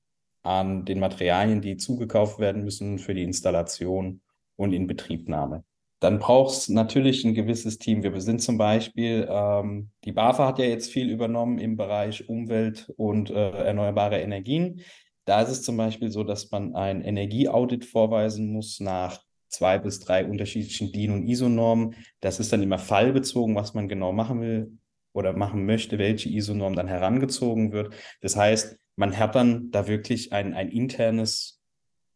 an 0.47 0.85
den 0.85 1.01
Materialien, 1.01 1.61
die 1.61 1.77
zugekauft 1.77 2.39
werden 2.39 2.65
müssen 2.65 2.99
für 2.99 3.15
die 3.15 3.25
Installation 3.25 4.21
und 4.57 4.73
Inbetriebnahme. 4.73 5.65
Dann 6.01 6.19
braucht 6.19 6.55
es 6.55 6.69
natürlich 6.69 7.25
ein 7.25 7.35
gewisses 7.35 7.79
Team. 7.79 8.03
Wir 8.03 8.21
sind 8.21 8.43
zum 8.43 8.59
Beispiel, 8.59 9.27
ähm, 9.31 9.91
die 10.05 10.13
BAFA 10.13 10.47
hat 10.47 10.59
ja 10.59 10.67
jetzt 10.67 10.91
viel 10.91 11.11
übernommen 11.11 11.59
im 11.59 11.77
Bereich 11.77 12.29
Umwelt 12.29 12.93
und 12.97 13.31
äh, 13.31 13.51
erneuerbare 13.51 14.21
Energien. 14.21 14.83
Da 15.25 15.43
ist 15.43 15.49
es 15.51 15.63
zum 15.63 15.77
Beispiel 15.77 16.11
so, 16.11 16.23
dass 16.23 16.51
man 16.51 16.75
ein 16.75 17.03
Energieaudit 17.03 17.85
vorweisen 17.85 18.53
muss 18.53 18.79
nach 18.79 19.21
zwei 19.49 19.79
bis 19.79 20.01
drei 20.01 20.27
unterschiedlichen 20.27 20.93
DIN- 20.93 21.13
und 21.13 21.27
ISO-Normen. 21.27 21.95
Das 22.21 22.39
ist 22.39 22.53
dann 22.53 22.63
immer 22.63 22.79
fallbezogen, 22.79 23.55
was 23.55 23.75
man 23.75 23.89
genau 23.89 24.13
machen 24.13 24.41
will 24.41 24.79
oder 25.17 25.33
machen 25.33 25.65
möchte, 25.65 25.99
welche 25.99 26.29
ISO-Norm 26.29 26.77
dann 26.77 26.89
herangezogen 26.89 27.73
wird. 27.73 27.95
Das 28.21 28.37
heißt, 28.37 28.79
man 28.97 29.19
hat 29.19 29.35
dann 29.35 29.71
da 29.71 29.89
wirklich 29.89 30.33
ein, 30.33 30.53
ein 30.55 30.69
internes 30.69 31.63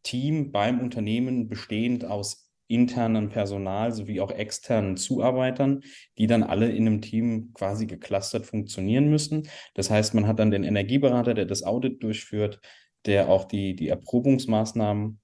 Team 0.03 0.53
beim 0.53 0.81
Unternehmen 0.81 1.49
bestehend 1.49 2.05
aus 2.05 2.51
internem 2.69 3.31
Personal 3.31 3.93
sowie 3.93 4.21
auch 4.21 4.31
externen 4.31 4.97
Zuarbeitern, 4.97 5.83
die 6.19 6.27
dann 6.27 6.43
alle 6.43 6.71
in 6.71 6.87
einem 6.87 7.01
Team 7.01 7.53
quasi 7.53 7.87
geclustert 7.87 8.47
funktionieren 8.47 9.11
müssen. 9.11 9.49
Das 9.75 9.91
heißt, 9.91 10.15
man 10.15 10.27
hat 10.27 10.39
dann 10.39 10.53
den 10.53 10.63
Energieberater, 10.63 11.35
der 11.35 11.47
das 11.47 11.65
Audit 11.65 12.03
durchführt, 12.03 12.61
der 13.07 13.29
auch 13.29 13.45
die, 13.47 13.75
die 13.75 13.89
Erprobungsmaßnahmen 13.89 15.21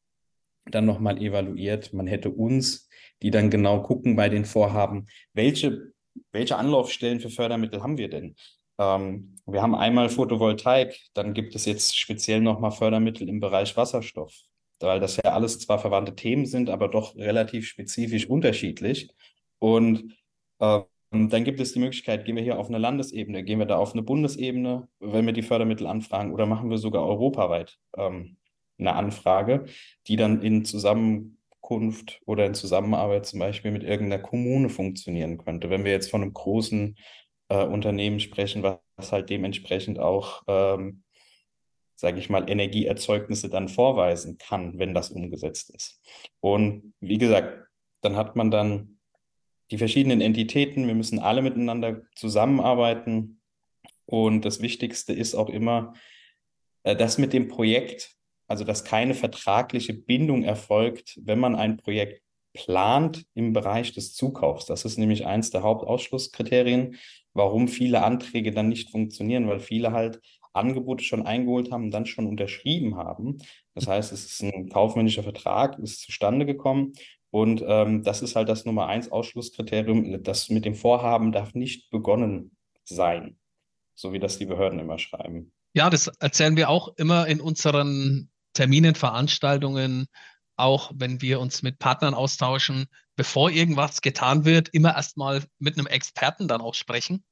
dann 0.71 0.85
nochmal 0.87 1.23
evaluiert. 1.23 1.93
Man 1.93 2.07
hätte 2.07 2.31
uns, 2.31 2.89
die 3.23 3.31
dann 3.31 3.51
genau 3.51 3.83
gucken 3.83 4.17
bei 4.17 4.29
den 4.29 4.45
Vorhaben, 4.45 5.07
welche, 5.33 5.93
welche 6.33 6.57
Anlaufstellen 6.57 7.21
für 7.21 7.31
Fördermittel 7.31 7.83
haben 7.83 7.99
wir 7.99 8.09
denn? 8.09 8.37
Ähm, 8.79 9.37
wir 9.47 9.63
haben 9.63 9.75
einmal 9.75 10.09
Photovoltaik, 10.09 10.99
dann 11.15 11.35
gibt 11.35 11.55
es 11.55 11.65
jetzt 11.65 11.99
speziell 11.99 12.41
nochmal 12.41 12.73
Fördermittel 12.73 13.29
im 13.29 13.41
Bereich 13.41 13.77
Wasserstoff, 13.77 14.35
weil 14.81 15.01
das 15.01 15.17
ja 15.17 15.33
alles 15.33 15.59
zwar 15.61 15.79
verwandte 15.79 16.15
Themen 16.15 16.47
sind, 16.47 16.71
aber 16.71 16.89
doch 16.89 17.17
relativ 17.17 17.67
spezifisch 17.67 18.29
unterschiedlich. 18.29 19.11
Und 19.59 20.15
äh, 20.59 20.81
dann 21.11 21.45
gibt 21.45 21.61
es 21.61 21.73
die 21.73 21.79
Möglichkeit, 21.79 22.25
gehen 22.25 22.37
wir 22.37 22.43
hier 22.43 22.59
auf 22.59 22.69
eine 22.69 22.79
Landesebene, 22.79 23.45
gehen 23.45 23.59
wir 23.59 23.67
da 23.67 23.77
auf 23.77 23.93
eine 23.93 24.03
Bundesebene, 24.03 24.89
wenn 25.01 25.27
wir 25.27 25.33
die 25.33 25.43
Fördermittel 25.43 25.87
anfragen, 25.87 26.33
oder 26.33 26.47
machen 26.47 26.69
wir 26.69 26.79
sogar 26.79 27.07
europaweit 27.07 27.79
ähm, 27.97 28.37
eine 28.79 28.95
Anfrage, 28.95 29.67
die 30.07 30.17
dann 30.17 30.43
in 30.43 30.65
Zusammenkunft 31.67 32.21
oder 32.27 32.47
in 32.47 32.55
Zusammenarbeit 32.55 33.27
zum 33.27 33.41
Beispiel 33.41 33.71
mit 33.71 33.83
irgendeiner 33.83 34.23
Kommune 34.23 34.69
funktionieren 34.69 35.39
könnte. 35.39 35.71
Wenn 35.71 35.85
wir 35.85 35.93
jetzt 35.93 36.11
von 36.11 36.23
einem 36.23 36.33
großen 36.33 36.97
äh, 37.49 37.65
Unternehmen 37.65 38.21
sprechen, 38.21 38.63
was 38.63 39.13
halt 39.13 39.31
dementsprechend 39.31 39.99
auch, 39.99 40.43
ähm, 40.47 41.03
sage 41.97 42.19
ich 42.19 42.31
mal, 42.31 42.49
Energieerzeugnisse 42.49 43.49
dann 43.49 43.69
vorweisen 43.69 44.39
kann, 44.39 44.79
wenn 44.79 44.95
das 44.95 45.11
umgesetzt 45.11 45.71
ist. 45.75 46.01
Und 46.41 46.95
wie 47.01 47.19
gesagt, 47.19 47.67
dann 48.03 48.17
hat 48.17 48.37
man 48.37 48.51
dann 48.51 48.99
die 49.71 49.79
verschiedenen 49.79 50.21
Entitäten, 50.21 50.87
wir 50.87 50.95
müssen 50.95 51.19
alle 51.19 51.43
miteinander 51.43 52.03
zusammenarbeiten. 52.15 53.41
Und 54.05 54.45
das 54.45 54.61
Wichtigste 54.61 55.13
ist 55.13 55.35
auch 55.35 55.49
immer, 55.49 55.95
äh, 56.85 56.95
dass 56.95 57.19
mit 57.19 57.33
dem 57.33 57.49
Projekt, 57.49 58.16
also 58.47 58.65
dass 58.65 58.85
keine 58.85 59.15
vertragliche 59.15 59.95
Bindung 59.95 60.43
erfolgt, 60.43 61.19
wenn 61.23 61.39
man 61.39 61.55
ein 61.55 61.77
Projekt 61.77 62.23
plant 62.55 63.27
im 63.35 63.53
Bereich 63.53 63.93
des 63.93 64.15
Zukaufs. 64.15 64.67
Das 64.67 64.85
ist 64.85 64.99
nämlich 64.99 65.27
eins 65.27 65.51
der 65.51 65.63
Hauptausschlusskriterien, 65.63 66.97
warum 67.35 67.69
viele 67.69 68.03
Anträge 68.03 68.53
dann 68.53 68.69
nicht 68.69 68.91
funktionieren, 68.91 69.47
weil 69.47 69.61
viele 69.61 69.93
halt 69.93 70.21
Angebote 70.55 71.05
schon 71.05 71.27
eingeholt 71.27 71.71
haben 71.71 71.91
dann 71.91 72.07
schon 72.07 72.27
unterschrieben 72.27 72.97
haben. 72.97 73.37
Das 73.75 73.87
heißt, 73.87 74.11
es 74.13 74.25
ist 74.25 74.43
ein 74.43 74.71
kaufmännischer 74.71 75.23
Vertrag, 75.23 75.79
ist 75.79 76.01
zustande 76.01 76.47
gekommen 76.47 76.95
und 77.31 77.63
ähm, 77.67 78.03
das 78.03 78.23
ist 78.23 78.37
halt 78.37 78.49
das 78.49 78.65
Nummer 78.65 78.87
eins 78.87 79.13
Ausschlusskriterium. 79.13 80.23
Das 80.23 80.49
mit 80.49 80.65
dem 80.65 80.75
Vorhaben 80.75 81.33
darf 81.33 81.55
nicht 81.55 81.91
begonnen 81.91 82.57
sein, 82.85 83.37
so 83.95 84.15
wie 84.15 84.19
das 84.19 84.39
die 84.39 84.47
Behörden 84.47 84.79
immer 84.79 84.99
schreiben. 84.99 85.53
Ja, 85.75 85.91
das 85.91 86.09
erzählen 86.21 86.57
wir 86.57 86.71
auch 86.71 86.97
immer 86.97 87.27
in 87.27 87.41
unseren 87.41 88.31
Terminen, 88.57 88.95
Veranstaltungen, 88.95 90.07
auch 90.57 90.91
wenn 90.95 91.21
wir 91.21 91.39
uns 91.41 91.63
mit 91.63 91.79
Partnern 91.79 92.15
austauschen, 92.15 92.87
bevor 93.15 93.51
irgendwas 93.51 94.01
getan 94.01 94.45
wird, 94.45 94.71
immer 94.71 94.97
erstmal 94.97 95.45
mit 95.59 95.79
einem 95.79 95.87
Experten 95.87 96.49
dann 96.49 96.61
auch 96.61 96.75
sprechen. 96.75 97.25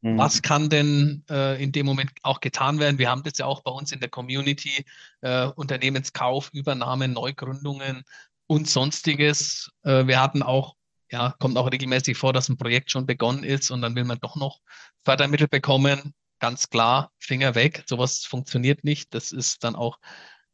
Mhm. 0.00 0.16
Was 0.16 0.40
kann 0.40 0.70
denn 0.70 1.24
äh, 1.30 1.62
in 1.62 1.72
dem 1.72 1.84
Moment 1.84 2.10
auch 2.22 2.40
getan 2.40 2.78
werden? 2.78 2.98
Wir 2.98 3.10
haben 3.10 3.22
das 3.22 3.36
ja 3.36 3.46
auch 3.46 3.62
bei 3.62 3.70
uns 3.70 3.92
in 3.92 4.00
der 4.00 4.08
Community, 4.08 4.84
äh, 5.20 5.46
Unternehmenskauf, 5.46 6.50
Übernahmen, 6.52 7.12
Neugründungen 7.12 8.04
und 8.46 8.68
sonstiges. 8.68 9.70
Äh, 9.82 10.06
wir 10.06 10.20
hatten 10.20 10.42
auch, 10.42 10.74
ja, 11.10 11.34
kommt 11.38 11.58
auch 11.58 11.70
regelmäßig 11.70 12.16
vor, 12.16 12.32
dass 12.32 12.48
ein 12.48 12.56
Projekt 12.56 12.90
schon 12.90 13.04
begonnen 13.04 13.44
ist 13.44 13.70
und 13.70 13.82
dann 13.82 13.94
will 13.94 14.04
man 14.04 14.18
doch 14.20 14.36
noch 14.36 14.60
Fördermittel 15.04 15.48
bekommen. 15.48 16.14
Ganz 16.38 16.70
klar, 16.70 17.10
Finger 17.18 17.54
weg, 17.54 17.84
sowas 17.86 18.24
funktioniert 18.24 18.84
nicht. 18.84 19.12
Das 19.12 19.32
ist 19.32 19.62
dann 19.62 19.76
auch 19.76 19.98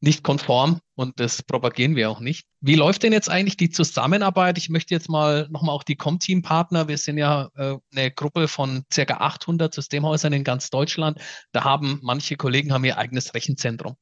nicht 0.00 0.22
konform 0.22 0.80
und 0.94 1.18
das 1.20 1.42
propagieren 1.42 1.96
wir 1.96 2.10
auch 2.10 2.20
nicht. 2.20 2.46
Wie 2.60 2.74
läuft 2.74 3.02
denn 3.02 3.12
jetzt 3.12 3.30
eigentlich 3.30 3.56
die 3.56 3.70
Zusammenarbeit? 3.70 4.58
Ich 4.58 4.68
möchte 4.68 4.94
jetzt 4.94 5.08
mal 5.08 5.48
nochmal 5.50 5.74
auch 5.74 5.82
die 5.82 5.96
Comteam-Partner, 5.96 6.88
wir 6.88 6.98
sind 6.98 7.18
ja 7.18 7.48
äh, 7.54 7.76
eine 7.94 8.10
Gruppe 8.10 8.48
von 8.48 8.84
circa 8.92 9.18
800 9.18 9.72
Systemhäusern 9.72 10.32
in 10.32 10.44
ganz 10.44 10.70
Deutschland. 10.70 11.18
Da 11.52 11.64
haben 11.64 12.00
manche 12.02 12.36
Kollegen 12.36 12.72
haben 12.72 12.84
ihr 12.84 12.98
eigenes 12.98 13.34
Rechenzentrum. 13.34 13.96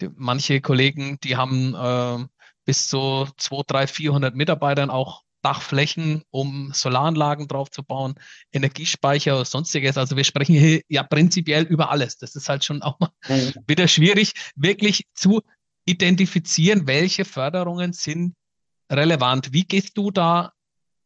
Die, 0.00 0.10
manche 0.14 0.60
Kollegen, 0.60 1.18
die 1.22 1.36
haben 1.36 1.74
äh, 1.74 2.24
bis 2.64 2.88
zu 2.88 3.26
200, 3.36 3.70
300, 3.70 3.90
400 3.90 4.34
Mitarbeitern 4.34 4.90
auch 4.90 5.22
Dachflächen, 5.42 6.22
um 6.30 6.70
Solaranlagen 6.72 7.48
draufzubauen, 7.48 8.14
Energiespeicher, 8.52 9.44
sonstiges. 9.44 9.98
Also 9.98 10.16
wir 10.16 10.24
sprechen 10.24 10.54
hier 10.54 10.82
ja 10.88 11.02
prinzipiell 11.02 11.64
über 11.64 11.90
alles. 11.90 12.18
Das 12.18 12.36
ist 12.36 12.48
halt 12.48 12.64
schon 12.64 12.82
auch 12.82 12.98
mal 13.00 13.10
mhm. 13.28 13.52
wieder 13.66 13.88
schwierig, 13.88 14.32
wirklich 14.56 15.06
zu 15.14 15.42
identifizieren, 15.84 16.86
welche 16.86 17.24
Förderungen 17.24 17.92
sind 17.92 18.34
relevant. 18.90 19.52
Wie 19.52 19.64
gehst 19.64 19.98
du 19.98 20.10
da 20.10 20.52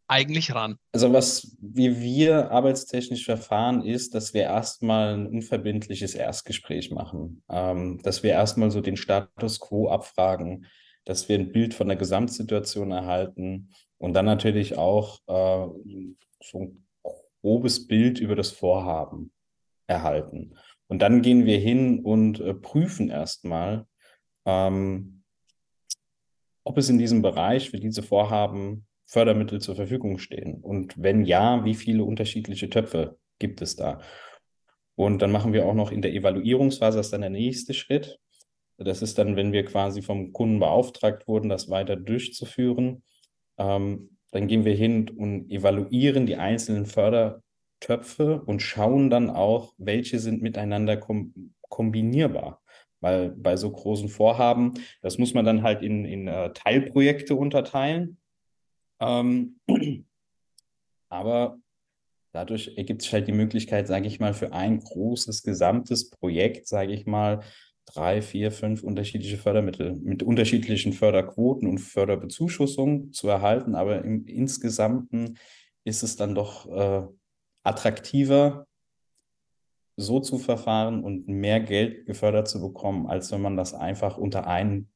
eigentlich 0.09 0.55
ran? 0.55 0.79
Also 0.93 1.13
was, 1.13 1.57
wie 1.61 2.01
wir 2.01 2.51
arbeitstechnisch 2.51 3.25
verfahren, 3.25 3.83
ist, 3.83 4.15
dass 4.15 4.35
wir 4.35 4.43
erstmal 4.43 5.15
ein 5.15 5.27
unverbindliches 5.27 6.15
Erstgespräch 6.15 6.91
machen, 6.91 7.43
ähm, 7.49 8.01
dass 8.03 8.23
wir 8.23 8.31
erstmal 8.31 8.71
so 8.71 8.81
den 8.81 8.97
Status 8.97 9.61
quo 9.61 9.89
abfragen, 9.89 10.67
dass 11.05 11.29
wir 11.29 11.39
ein 11.39 11.53
Bild 11.53 11.75
von 11.75 11.89
der 11.89 11.97
Gesamtsituation 11.97 12.93
erhalten, 12.93 13.71
und 13.99 14.15
dann 14.15 14.25
natürlich 14.25 14.77
auch 14.77 15.21
äh, 15.27 15.67
so 16.43 16.59
ein 16.59 16.87
grobes 17.43 17.87
Bild 17.87 18.19
über 18.19 18.35
das 18.35 18.51
Vorhaben 18.51 19.33
erhalten. 19.87 20.57
Und 20.89 21.01
dann 21.01 21.23
gehen 21.23 21.47
wir 21.47 21.59
hin 21.59 22.01
und 22.01 22.41
äh, 22.41 22.55
prüfen 22.55 23.09
erstmal, 23.09 23.87
ähm, 24.45 25.23
ob 26.65 26.79
es 26.79 26.89
in 26.89 26.99
diesem 26.99 27.23
Bereich 27.23 27.71
für 27.71 27.79
diese 27.79 28.03
Vorhaben 28.03 28.87
Fördermittel 29.05 29.61
zur 29.61 29.77
Verfügung 29.77 30.19
stehen. 30.19 30.61
Und 30.61 31.01
wenn 31.01 31.25
ja, 31.25 31.65
wie 31.65 31.75
viele 31.75 32.05
unterschiedliche 32.05 32.69
Töpfe 32.69 33.17
gibt 33.39 33.63
es 33.63 33.77
da? 33.77 34.01
Und 34.97 35.23
dann 35.23 35.31
machen 35.31 35.53
wir 35.53 35.67
auch 35.67 35.75
noch 35.75 35.93
in 35.93 36.03
der 36.03 36.13
Evaluierungsphase, 36.13 36.97
das 36.97 37.07
ist 37.07 37.13
dann 37.13 37.21
der 37.21 37.31
nächste 37.31 37.75
Schritt. 37.75 38.19
Das 38.79 39.03
ist 39.03 39.19
dann, 39.19 39.37
wenn 39.37 39.53
wir 39.53 39.65
quasi 39.65 40.03
vom 40.03 40.33
Kunden 40.33 40.59
beauftragt 40.59 41.29
wurden, 41.29 41.49
das 41.49 41.71
weiter 41.71 41.97
durchzuführen 41.97 43.03
ähm, 43.59 44.17
dann 44.31 44.47
gehen 44.47 44.65
wir 44.65 44.75
hin 44.75 45.09
und 45.09 45.51
evaluieren 45.51 46.27
die 46.27 46.37
einzelnen 46.37 46.87
Fördertöpfe 46.87 48.43
und 48.43 48.61
schauen 48.61 49.11
dann 49.11 49.31
auch, 49.31 49.75
welche 49.79 50.19
sind 50.19 50.43
miteinander 50.43 50.97
kom 50.97 51.55
kombinierbar. 51.69 52.63
Weil 53.01 53.31
bei 53.31 53.57
so 53.57 53.71
großen 53.71 54.09
Vorhaben, 54.09 54.75
das 55.03 55.19
muss 55.19 55.35
man 55.35 55.45
dann 55.45 55.63
halt 55.63 55.83
in, 55.83 56.05
in 56.05 56.29
uh, 56.29 56.49
Teilprojekte 56.55 57.35
unterteilen. 57.35 58.19
Ähm, 59.01 59.61
aber 61.09 61.59
dadurch 62.33 62.77
ergibt 62.77 63.03
sich 63.03 63.13
halt 63.13 63.29
die 63.29 63.33
Möglichkeit, 63.33 63.87
sage 63.87 64.07
ich 64.07 64.21
mal, 64.21 64.35
für 64.35 64.53
ein 64.53 64.81
großes 64.81 65.43
gesamtes 65.43 66.11
Projekt, 66.11 66.69
sage 66.69 66.93
ich 66.93 67.07
mal, 67.07 67.41
drei, 67.87 68.21
vier, 68.21 68.53
fünf 68.53 68.83
unterschiedliche 68.83 69.39
Fördermittel 69.39 69.95
mit 69.97 70.23
unterschiedlichen 70.23 70.93
Förderquoten 70.93 71.69
und 71.69 71.79
Förderbezuschussungen 71.79 73.13
zu 73.13 73.29
erhalten. 73.29 73.75
Aber 73.75 74.05
im 74.05 74.27
Insgesamten 74.27 75.39
ist 75.85 76.03
es 76.03 76.17
dann 76.17 76.35
doch 76.35 76.67
äh, 76.69 77.07
attraktiver, 77.63 78.67
so 79.97 80.21
zu 80.21 80.39
verfahren 80.39 81.03
und 81.03 81.27
mehr 81.27 81.61
Geld 81.61 82.07
gefördert 82.07 82.49
zu 82.49 82.61
bekommen, 82.61 83.07
als 83.07 83.33
wenn 83.33 83.41
man 83.41 83.57
das 83.57 83.73
einfach 83.73 84.19
unter 84.19 84.47
ein 84.47 84.89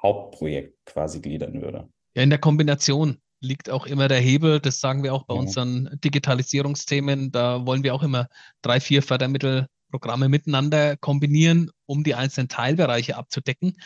Hauptprojekt 0.00 0.86
quasi 0.86 1.20
gliedern 1.20 1.60
würde. 1.60 1.90
Ja, 2.14 2.22
in 2.22 2.30
der 2.30 2.38
Kombination 2.38 3.18
liegt 3.40 3.68
auch 3.68 3.86
immer 3.86 4.08
der 4.08 4.20
Hebel. 4.20 4.60
Das 4.60 4.80
sagen 4.80 5.02
wir 5.02 5.12
auch 5.12 5.24
bei 5.24 5.34
ja. 5.34 5.40
unseren 5.40 5.90
Digitalisierungsthemen. 6.02 7.32
Da 7.32 7.66
wollen 7.66 7.82
wir 7.82 7.94
auch 7.94 8.02
immer 8.02 8.28
drei, 8.62 8.80
vier 8.80 9.02
Fördermittel 9.02 9.66
Programme 9.90 10.28
miteinander 10.28 10.96
kombinieren, 10.96 11.70
um 11.86 12.04
die 12.04 12.14
einzelnen 12.14 12.48
Teilbereiche 12.48 13.16
abzudecken. 13.16 13.76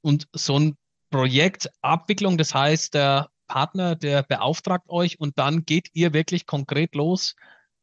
Und 0.00 0.26
so 0.32 0.58
ein 0.58 0.76
Projekt 1.10 1.70
Abwicklung, 1.82 2.38
das 2.38 2.54
heißt, 2.54 2.94
der 2.94 3.28
Partner, 3.46 3.96
der 3.96 4.22
beauftragt 4.22 4.88
euch 4.88 5.20
und 5.20 5.38
dann 5.38 5.64
geht 5.64 5.88
ihr 5.92 6.12
wirklich 6.12 6.46
konkret 6.46 6.94
los. 6.94 7.34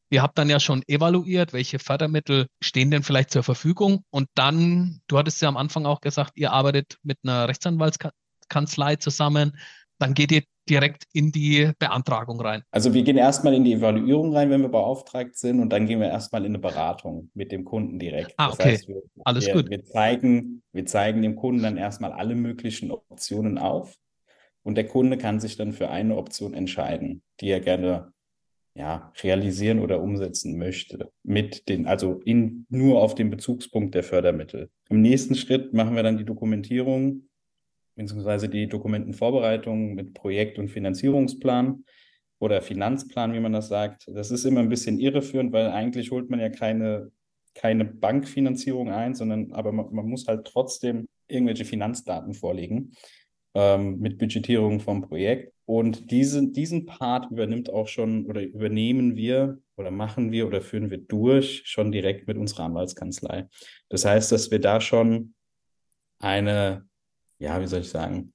Ihr 0.09 0.23
habt 0.23 0.37
dann 0.39 0.49
ja 0.49 0.59
schon 0.59 0.81
evaluiert, 0.87 1.53
welche 1.53 1.77
Fördermittel 1.77 2.47
stehen 2.61 2.89
denn 2.89 3.03
vielleicht 3.03 3.29
zur 3.29 3.43
Verfügung. 3.43 4.03
Und 4.09 4.27
dann, 4.33 5.01
du 5.07 5.19
hattest 5.19 5.41
ja 5.41 5.47
am 5.47 5.57
Anfang 5.57 5.85
auch 5.85 6.01
gesagt, 6.01 6.31
ihr 6.35 6.51
arbeitet 6.51 6.97
mit 7.03 7.19
einer 7.23 7.47
Rechtsanwaltskanzlei 7.47 8.95
zusammen. 8.95 9.59
Dann 9.99 10.15
geht 10.15 10.31
ihr 10.31 10.43
direkt 10.69 11.05
in 11.13 11.31
die 11.31 11.71
Beantragung 11.79 12.39
rein? 12.39 12.63
Also 12.71 12.93
wir 12.93 13.03
gehen 13.03 13.17
erstmal 13.17 13.53
in 13.53 13.63
die 13.63 13.73
Evaluierung 13.73 14.35
rein, 14.35 14.49
wenn 14.49 14.61
wir 14.61 14.69
beauftragt 14.69 15.37
sind 15.37 15.59
und 15.59 15.69
dann 15.71 15.87
gehen 15.87 15.99
wir 15.99 16.07
erstmal 16.07 16.45
in 16.45 16.51
eine 16.51 16.59
Beratung 16.59 17.29
mit 17.33 17.51
dem 17.51 17.65
Kunden 17.65 17.99
direkt. 17.99 18.33
Ah, 18.37 18.49
okay. 18.49 18.57
Das 18.57 18.65
heißt, 18.65 18.87
wir, 18.87 19.01
Alles 19.25 19.47
wir, 19.47 19.53
gut. 19.53 19.69
Wir 19.69 19.83
zeigen, 19.83 20.61
wir 20.71 20.85
zeigen 20.85 21.21
dem 21.21 21.35
Kunden 21.35 21.63
dann 21.63 21.77
erstmal 21.77 22.11
alle 22.11 22.35
möglichen 22.35 22.91
Optionen 22.91 23.57
auf 23.57 23.95
und 24.63 24.75
der 24.75 24.87
Kunde 24.87 25.17
kann 25.17 25.39
sich 25.39 25.57
dann 25.57 25.71
für 25.71 25.89
eine 25.89 26.17
Option 26.17 26.53
entscheiden, 26.53 27.23
die 27.39 27.49
er 27.49 27.59
gerne 27.59 28.13
ja, 28.75 29.11
realisieren 29.21 29.79
oder 29.79 30.01
umsetzen 30.01 30.57
möchte, 30.57 31.11
mit 31.23 31.67
den, 31.69 31.87
also 31.87 32.21
in, 32.23 32.65
nur 32.69 33.01
auf 33.01 33.15
den 33.15 33.29
Bezugspunkt 33.29 33.95
der 33.95 34.03
Fördermittel. 34.03 34.69
Im 34.89 35.01
nächsten 35.01 35.35
Schritt 35.35 35.73
machen 35.73 35.95
wir 35.95 36.03
dann 36.03 36.17
die 36.17 36.25
Dokumentierung 36.25 37.28
beziehungsweise 37.99 38.49
die 38.49 38.67
Dokumentenvorbereitung 38.67 39.93
mit 39.93 40.13
Projekt- 40.13 40.57
und 40.59 40.69
Finanzierungsplan 40.69 41.83
oder 42.39 42.61
Finanzplan, 42.61 43.33
wie 43.33 43.39
man 43.39 43.53
das 43.53 43.67
sagt. 43.67 44.07
Das 44.07 44.31
ist 44.31 44.45
immer 44.45 44.61
ein 44.61 44.69
bisschen 44.69 44.99
irreführend, 44.99 45.51
weil 45.51 45.67
eigentlich 45.67 46.11
holt 46.11 46.29
man 46.29 46.39
ja 46.39 46.49
keine 46.49 47.11
keine 47.55 47.85
Bankfinanzierung 47.85 48.89
ein, 48.89 49.15
sondern 49.15 49.51
aber 49.51 49.71
man, 49.71 49.93
man 49.93 50.07
muss 50.07 50.27
halt 50.27 50.45
trotzdem 50.45 51.07
irgendwelche 51.27 51.65
Finanzdaten 51.65 52.33
vorlegen 52.33 52.93
ähm, 53.53 53.99
mit 53.99 54.17
Budgetierung 54.17 54.79
vom 54.79 55.01
Projekt. 55.01 55.53
Und 55.65 56.09
diese, 56.09 56.51
diesen 56.51 56.85
Part 56.85 57.29
übernimmt 57.29 57.69
auch 57.69 57.87
schon 57.87 58.25
oder 58.25 58.41
übernehmen 58.41 59.15
wir 59.15 59.59
oder 59.75 59.91
machen 59.91 60.31
wir 60.31 60.47
oder 60.47 60.61
führen 60.61 60.89
wir 60.89 60.97
durch 60.97 61.61
schon 61.65 61.91
direkt 61.91 62.27
mit 62.27 62.37
unserer 62.37 62.63
Anwaltskanzlei. 62.63 63.47
Das 63.89 64.05
heißt, 64.05 64.31
dass 64.31 64.49
wir 64.51 64.59
da 64.59 64.81
schon 64.81 65.35
eine, 66.19 66.87
ja, 67.39 67.59
wie 67.61 67.67
soll 67.67 67.81
ich 67.81 67.89
sagen, 67.89 68.33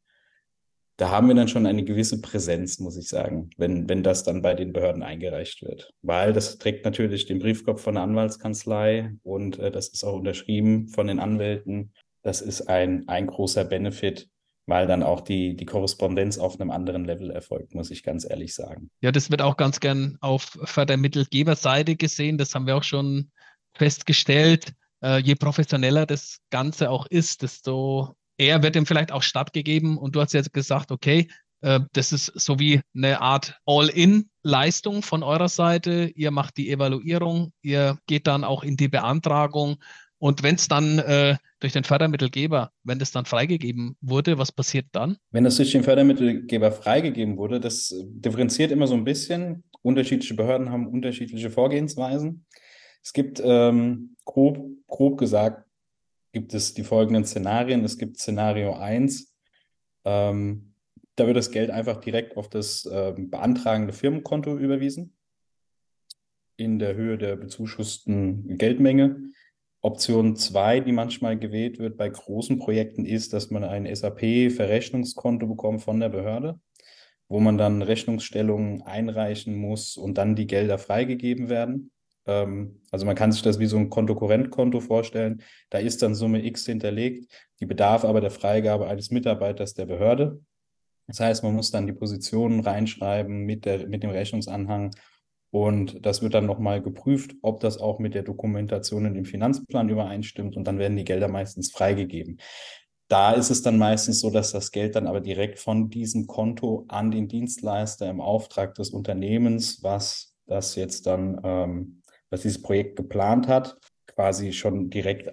da 0.96 1.10
haben 1.10 1.26
wir 1.26 1.34
dann 1.34 1.48
schon 1.48 1.66
eine 1.66 1.84
gewisse 1.84 2.20
Präsenz, 2.20 2.78
muss 2.78 2.96
ich 2.96 3.08
sagen, 3.08 3.50
wenn, 3.56 3.88
wenn 3.88 4.02
das 4.02 4.22
dann 4.22 4.42
bei 4.42 4.54
den 4.54 4.72
Behörden 4.72 5.02
eingereicht 5.02 5.62
wird. 5.62 5.92
Weil 6.02 6.32
das 6.32 6.58
trägt 6.58 6.84
natürlich 6.84 7.26
den 7.26 7.40
Briefkopf 7.40 7.82
von 7.82 7.94
der 7.94 8.04
Anwaltskanzlei 8.04 9.14
und 9.22 9.58
äh, 9.58 9.72
das 9.72 9.88
ist 9.88 10.04
auch 10.04 10.14
unterschrieben 10.14 10.88
von 10.88 11.08
den 11.08 11.18
Anwälten. 11.18 11.92
Das 12.22 12.40
ist 12.40 12.62
ein, 12.68 13.08
ein 13.08 13.26
großer 13.26 13.64
Benefit, 13.64 14.28
weil 14.66 14.86
dann 14.86 15.02
auch 15.02 15.20
die, 15.20 15.56
die 15.56 15.66
Korrespondenz 15.66 16.38
auf 16.38 16.60
einem 16.60 16.70
anderen 16.70 17.04
Level 17.04 17.30
erfolgt, 17.30 17.74
muss 17.74 17.90
ich 17.90 18.04
ganz 18.04 18.28
ehrlich 18.28 18.54
sagen. 18.54 18.88
Ja, 19.00 19.10
das 19.10 19.30
wird 19.30 19.42
auch 19.42 19.56
ganz 19.56 19.80
gern 19.80 20.16
auf 20.20 20.56
Fördermittelgeberseite 20.62 21.96
gesehen. 21.96 22.38
Das 22.38 22.54
haben 22.54 22.68
wir 22.68 22.76
auch 22.76 22.84
schon 22.84 23.32
festgestellt. 23.74 24.72
Äh, 25.02 25.18
je 25.18 25.34
professioneller 25.34 26.06
das 26.06 26.38
Ganze 26.50 26.88
auch 26.88 27.06
ist, 27.06 27.42
desto 27.42 28.14
eher 28.38 28.62
wird 28.62 28.76
ihm 28.76 28.86
vielleicht 28.86 29.12
auch 29.12 29.22
stattgegeben. 29.22 29.98
Und 29.98 30.16
du 30.16 30.20
hast 30.20 30.34
jetzt 30.34 30.52
gesagt, 30.52 30.90
okay, 30.90 31.28
äh, 31.60 31.80
das 31.92 32.12
ist 32.12 32.26
so 32.26 32.58
wie 32.58 32.80
eine 32.94 33.20
Art 33.20 33.58
All-in-Leistung 33.66 35.02
von 35.02 35.22
eurer 35.22 35.48
Seite. 35.48 36.10
Ihr 36.14 36.30
macht 36.30 36.56
die 36.56 36.70
Evaluierung, 36.70 37.52
ihr 37.62 37.98
geht 38.06 38.26
dann 38.26 38.44
auch 38.44 38.62
in 38.62 38.76
die 38.76 38.88
Beantragung 38.88 39.78
und 40.24 40.42
wenn 40.42 40.54
es 40.54 40.68
dann 40.68 41.00
äh, 41.00 41.36
durch 41.60 41.74
den 41.74 41.84
Fördermittelgeber, 41.84 42.70
wenn 42.82 42.98
das 42.98 43.10
dann 43.10 43.26
freigegeben 43.26 43.94
wurde, 44.00 44.38
was 44.38 44.52
passiert 44.52 44.86
dann? 44.92 45.18
Wenn 45.32 45.44
das 45.44 45.56
durch 45.56 45.72
den 45.72 45.82
Fördermittelgeber 45.82 46.72
freigegeben 46.72 47.36
wurde, 47.36 47.60
das 47.60 47.94
differenziert 48.06 48.72
immer 48.72 48.86
so 48.86 48.94
ein 48.94 49.04
bisschen. 49.04 49.64
Unterschiedliche 49.82 50.32
Behörden 50.32 50.70
haben 50.70 50.86
unterschiedliche 50.86 51.50
Vorgehensweisen. 51.50 52.46
Es 53.02 53.12
gibt 53.12 53.42
ähm, 53.44 54.16
grob, 54.24 54.66
grob 54.86 55.18
gesagt, 55.18 55.63
gibt 56.34 56.52
es 56.52 56.74
die 56.74 56.84
folgenden 56.84 57.24
Szenarien. 57.24 57.84
Es 57.84 57.96
gibt 57.96 58.18
Szenario 58.18 58.74
1. 58.74 59.34
Ähm, 60.04 60.74
da 61.16 61.26
wird 61.26 61.36
das 61.36 61.52
Geld 61.52 61.70
einfach 61.70 61.98
direkt 61.98 62.36
auf 62.36 62.50
das 62.50 62.84
äh, 62.84 63.14
beantragende 63.16 63.94
Firmenkonto 63.94 64.58
überwiesen 64.58 65.16
in 66.56 66.78
der 66.78 66.94
Höhe 66.94 67.16
der 67.16 67.36
bezuschussten 67.36 68.58
Geldmenge. 68.58 69.30
Option 69.80 70.36
2, 70.36 70.80
die 70.80 70.92
manchmal 70.92 71.38
gewählt 71.38 71.78
wird 71.78 71.96
bei 71.96 72.08
großen 72.08 72.58
Projekten, 72.58 73.04
ist, 73.04 73.32
dass 73.32 73.50
man 73.50 73.64
ein 73.64 73.92
SAP-Verrechnungskonto 73.92 75.46
bekommt 75.46 75.82
von 75.82 76.00
der 76.00 76.08
Behörde, 76.08 76.58
wo 77.28 77.38
man 77.38 77.58
dann 77.58 77.82
Rechnungsstellungen 77.82 78.82
einreichen 78.82 79.54
muss 79.54 79.96
und 79.96 80.18
dann 80.18 80.36
die 80.36 80.46
Gelder 80.46 80.78
freigegeben 80.78 81.48
werden. 81.48 81.90
Ähm, 82.26 82.80
also 82.90 83.06
man 83.06 83.16
kann 83.16 83.32
sich 83.32 83.42
das 83.42 83.58
wie 83.58 83.66
so 83.66 83.76
ein 83.76 83.90
Kontokorrentkonto 83.90 84.80
vorstellen. 84.80 85.42
Da 85.70 85.78
ist 85.78 86.02
dann 86.02 86.14
Summe 86.14 86.44
X 86.44 86.66
hinterlegt, 86.66 87.32
die 87.60 87.66
bedarf 87.66 88.04
aber 88.04 88.20
der 88.20 88.30
Freigabe 88.30 88.86
eines 88.86 89.10
Mitarbeiters 89.10 89.74
der 89.74 89.86
Behörde. 89.86 90.40
Das 91.06 91.20
heißt, 91.20 91.42
man 91.42 91.54
muss 91.54 91.70
dann 91.70 91.86
die 91.86 91.92
Positionen 91.92 92.60
reinschreiben 92.60 93.44
mit, 93.44 93.66
der, 93.66 93.86
mit 93.88 94.02
dem 94.02 94.10
Rechnungsanhang 94.10 94.92
und 95.54 96.04
das 96.04 96.20
wird 96.20 96.34
dann 96.34 96.46
nochmal 96.46 96.82
geprüft, 96.82 97.36
ob 97.40 97.60
das 97.60 97.78
auch 97.78 98.00
mit 98.00 98.16
der 98.16 98.24
Dokumentation 98.24 99.04
in 99.04 99.14
dem 99.14 99.24
Finanzplan 99.24 99.88
übereinstimmt. 99.88 100.56
Und 100.56 100.64
dann 100.66 100.80
werden 100.80 100.96
die 100.96 101.04
Gelder 101.04 101.28
meistens 101.28 101.70
freigegeben. 101.70 102.40
Da 103.06 103.30
ist 103.30 103.50
es 103.50 103.62
dann 103.62 103.78
meistens 103.78 104.18
so, 104.18 104.30
dass 104.30 104.50
das 104.50 104.72
Geld 104.72 104.96
dann 104.96 105.06
aber 105.06 105.20
direkt 105.20 105.60
von 105.60 105.90
diesem 105.90 106.26
Konto 106.26 106.86
an 106.88 107.12
den 107.12 107.28
Dienstleister 107.28 108.10
im 108.10 108.20
Auftrag 108.20 108.74
des 108.74 108.90
Unternehmens, 108.90 109.80
was 109.84 110.34
das 110.46 110.74
jetzt 110.74 111.06
dann, 111.06 111.40
ähm, 111.44 112.02
was 112.30 112.42
dieses 112.42 112.62
Projekt 112.62 112.96
geplant 112.96 113.48
hat, 113.48 113.78
quasi 114.06 114.52
schon 114.52 114.90
direkt 114.90 115.30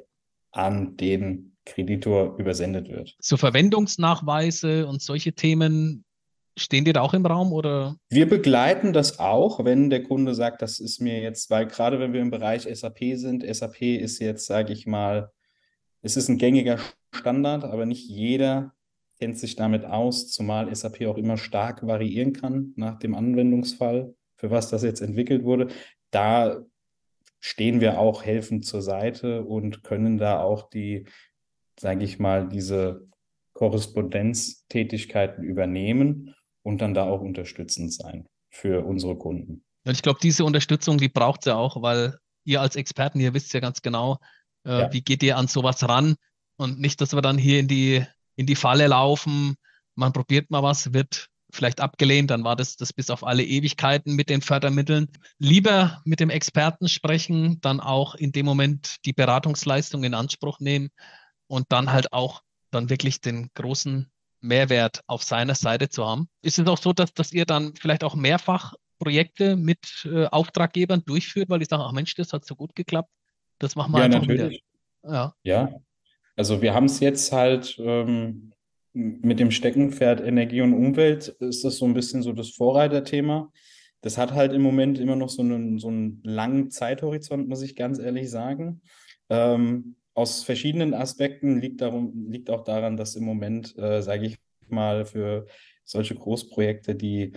an 0.52 0.98
den 0.98 1.56
Kreditor 1.66 2.38
übersendet 2.38 2.90
wird. 2.90 3.16
So 3.20 3.38
Verwendungsnachweise 3.38 4.88
und 4.88 5.02
solche 5.02 5.34
Themen 5.34 6.04
Stehen 6.58 6.84
die 6.84 6.92
da 6.92 7.02
auch 7.02 7.14
im 7.14 7.26
Raum 7.26 7.54
oder? 7.54 7.96
Wir 8.10 8.28
begleiten 8.28 8.92
das 8.92 9.20
auch, 9.20 9.64
wenn 9.64 9.90
der 9.90 10.04
Kunde 10.04 10.36
sagt, 10.36 10.62
das 10.62 10.80
ist 10.80 11.00
mir 11.00 11.22
jetzt, 11.22 11.50
weil 11.50 11.66
gerade 11.66 12.00
wenn 12.00 12.12
wir 12.12 12.22
im 12.22 12.30
Bereich 12.30 12.64
SAP 12.64 13.16
sind, 13.16 13.44
SAP 13.44 13.82
ist 13.82 14.20
jetzt, 14.20 14.48
sage 14.48 14.74
ich 14.74 14.86
mal, 14.86 15.32
es 16.02 16.18
ist 16.18 16.28
ein 16.28 16.38
gängiger 16.38 16.78
Standard, 17.14 17.64
aber 17.64 17.86
nicht 17.86 18.08
jeder 18.08 18.74
kennt 19.20 19.40
sich 19.40 19.56
damit 19.56 19.86
aus, 19.86 20.30
zumal 20.30 20.74
SAP 20.76 21.06
auch 21.06 21.18
immer 21.18 21.38
stark 21.38 21.86
variieren 21.88 22.34
kann 22.34 22.74
nach 22.76 23.00
dem 23.00 23.16
Anwendungsfall, 23.16 24.14
für 24.36 24.52
was 24.52 24.70
das 24.70 24.84
jetzt 24.84 25.02
entwickelt 25.02 25.44
wurde. 25.44 25.68
Da 26.10 26.66
stehen 27.42 27.82
wir 27.82 28.00
auch 28.00 28.24
helfend 28.24 28.66
zur 28.66 28.82
Seite 28.82 29.44
und 29.44 29.84
können 29.84 30.18
da 30.18 30.40
auch 30.40 30.70
die, 30.70 31.08
sage 31.78 32.06
ich 32.06 32.20
mal, 32.20 32.48
diese 32.48 33.08
Korrespondenztätigkeiten 33.54 35.44
übernehmen 35.44 36.34
und 36.62 36.82
dann 36.82 36.94
da 36.94 37.04
auch 37.06 37.20
unterstützend 37.20 37.92
sein 37.94 38.28
für 38.50 38.86
unsere 38.86 39.18
Kunden. 39.18 39.64
Und 39.84 39.92
ich 39.92 40.04
glaube, 40.04 40.20
diese 40.22 40.46
Unterstützung, 40.46 41.00
die 41.00 41.10
braucht 41.10 41.48
ja 41.48 41.56
auch, 41.56 41.82
weil 41.82 42.18
ihr 42.44 42.62
als 42.62 42.76
Experten, 42.76 43.20
ihr 43.20 43.34
wisst 43.34 43.54
ja 43.54 43.60
ganz 43.60 43.82
genau, 43.82 44.20
äh, 44.64 44.82
ja. 44.82 44.94
wie 44.94 45.02
geht 45.02 45.24
ihr 45.24 45.38
an 45.38 45.48
sowas 45.48 45.88
ran 45.90 46.16
und 46.58 46.80
nicht, 46.80 47.02
dass 47.02 47.14
wir 47.14 47.22
dann 47.22 47.40
hier 47.40 47.60
in 47.60 47.68
die, 47.68 48.06
in 48.36 48.46
die 48.46 48.56
Falle 48.56 48.86
laufen, 48.86 49.56
man 49.96 50.14
probiert 50.14 50.52
mal 50.52 50.62
was, 50.62 50.94
wird 50.94 51.28
vielleicht 51.52 51.82
abgelehnt, 51.82 52.32
dann 52.32 52.44
war 52.44 52.56
das, 52.56 52.76
das 52.76 52.94
bis 52.94 53.10
auf 53.10 53.26
alle 53.26 53.44
Ewigkeiten 53.44 54.16
mit 54.16 54.30
den 54.30 54.42
Fördermitteln. 54.42 55.10
Lieber 55.38 56.02
mit 56.06 56.20
dem 56.20 56.30
Experten 56.30 56.88
sprechen, 56.88 57.60
dann 57.62 57.80
auch 57.80 58.16
in 58.16 58.32
dem 58.32 58.46
Moment 58.46 58.98
die 59.06 59.14
Beratungsleistung 59.14 60.04
in 60.04 60.14
Anspruch 60.14 60.60
nehmen 60.60 60.90
und 61.48 61.68
dann 61.70 61.92
halt 61.92 62.14
auch 62.14 62.42
dann 62.72 62.90
wirklich 62.90 63.22
den 63.22 63.50
großen 63.54 64.10
Mehrwert 64.40 65.02
auf 65.08 65.24
seiner 65.24 65.56
Seite 65.56 65.90
zu 65.90 66.06
haben. 66.06 66.28
Ist 66.42 66.60
es 66.60 66.68
auch 66.68 66.78
so, 66.78 66.94
dass, 66.94 67.14
dass 67.14 67.32
ihr 67.32 67.46
dann 67.46 67.76
vielleicht 67.76 68.04
auch 68.04 68.16
mehrfach 68.16 68.74
Projekte 68.98 69.56
mit 69.56 69.80
äh, 70.06 70.26
Auftraggebern 70.26 71.04
durchführt, 71.06 71.50
weil 71.50 71.60
die 71.60 71.66
sagen, 71.66 71.84
ach 71.84 71.92
Mensch, 71.92 72.14
das 72.16 72.34
hat 72.34 72.46
so 72.46 72.56
gut 72.56 72.76
geklappt, 72.76 73.10
das 73.60 73.76
machen 73.76 73.94
wir 73.94 74.00
ja, 74.00 74.06
einfach 74.06 74.22
natürlich. 74.22 74.64
wieder. 75.04 75.14
Ja. 75.14 75.36
ja, 75.44 75.70
also 76.36 76.62
wir 76.62 76.74
haben 76.74 76.86
es 76.86 77.00
jetzt 77.00 77.32
halt 77.32 77.76
ähm, 77.80 78.54
mit 78.94 79.40
dem 79.40 79.52
Steckenpferd 79.52 80.22
Energie 80.22 80.62
und 80.62 80.74
Umwelt, 80.74 81.30
ist 81.40 81.64
das 81.64 81.78
so 81.78 81.86
ein 81.86 81.94
bisschen 81.94 82.24
so 82.24 82.34
das 82.34 82.50
Vorreiterthema. 82.52 83.52
Das 84.02 84.18
hat 84.18 84.34
halt 84.34 84.54
im 84.54 84.62
Moment 84.62 85.00
immer 85.00 85.16
noch 85.16 85.30
so 85.30 85.42
einen, 85.42 85.78
so 85.80 85.88
einen 85.88 86.22
langen 86.24 86.72
Zeithorizont, 86.72 87.48
muss 87.48 87.62
ich 87.62 87.76
ganz 87.76 88.00
ehrlich 88.00 88.30
sagen. 88.30 88.82
Ähm, 89.30 89.96
aus 90.14 90.44
verschiedenen 90.44 90.94
Aspekten 90.94 91.62
liegt, 91.62 91.82
darum, 91.82 92.28
liegt 92.30 92.50
auch 92.50 92.64
daran, 92.64 92.98
dass 92.98 93.16
im 93.16 93.24
Moment, 93.24 93.78
äh, 93.78 94.02
sage 94.02 94.26
ich 94.26 94.38
mal, 94.68 95.06
für 95.06 95.48
solche 95.86 96.16
Großprojekte, 96.16 96.96
die 96.96 97.34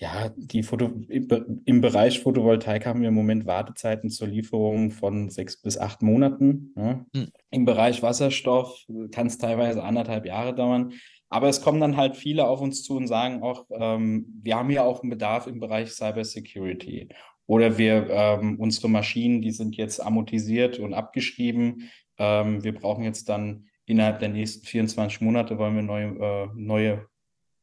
ja, 0.00 0.30
die 0.34 0.62
Foto, 0.62 0.90
im 1.08 1.80
Bereich 1.82 2.20
Photovoltaik 2.20 2.86
haben 2.86 3.02
wir 3.02 3.08
im 3.08 3.14
Moment 3.14 3.44
Wartezeiten 3.44 4.08
zur 4.08 4.28
Lieferung 4.28 4.92
von 4.92 5.28
sechs 5.28 5.60
bis 5.60 5.76
acht 5.76 6.00
Monaten. 6.00 6.72
Ja. 6.74 7.04
Mhm. 7.12 7.28
Im 7.50 7.64
Bereich 7.66 8.02
Wasserstoff 8.02 8.86
kann 9.12 9.26
es 9.26 9.36
teilweise 9.36 9.82
anderthalb 9.82 10.24
Jahre 10.24 10.54
dauern. 10.54 10.94
Aber 11.28 11.50
es 11.50 11.60
kommen 11.60 11.80
dann 11.80 11.98
halt 11.98 12.16
viele 12.16 12.48
auf 12.48 12.62
uns 12.62 12.82
zu 12.82 12.96
und 12.96 13.08
sagen 13.08 13.42
auch, 13.42 13.66
ähm, 13.70 14.24
wir 14.42 14.56
haben 14.56 14.70
ja 14.70 14.84
auch 14.84 15.02
einen 15.02 15.10
Bedarf 15.10 15.46
im 15.46 15.60
Bereich 15.60 15.90
Cybersecurity. 15.90 17.10
Oder 17.46 17.76
wir, 17.76 18.08
ähm, 18.08 18.58
unsere 18.58 18.88
Maschinen, 18.88 19.42
die 19.42 19.50
sind 19.50 19.76
jetzt 19.76 20.00
amortisiert 20.00 20.78
und 20.78 20.94
abgeschrieben. 20.94 21.90
Ähm, 22.16 22.64
wir 22.64 22.74
brauchen 22.74 23.04
jetzt 23.04 23.28
dann 23.28 23.66
innerhalb 23.84 24.20
der 24.20 24.30
nächsten 24.30 24.64
24 24.64 25.20
Monate, 25.20 25.58
wollen 25.58 25.76
wir 25.76 25.82
neue, 25.82 26.06
äh, 26.06 26.48
neue 26.54 27.06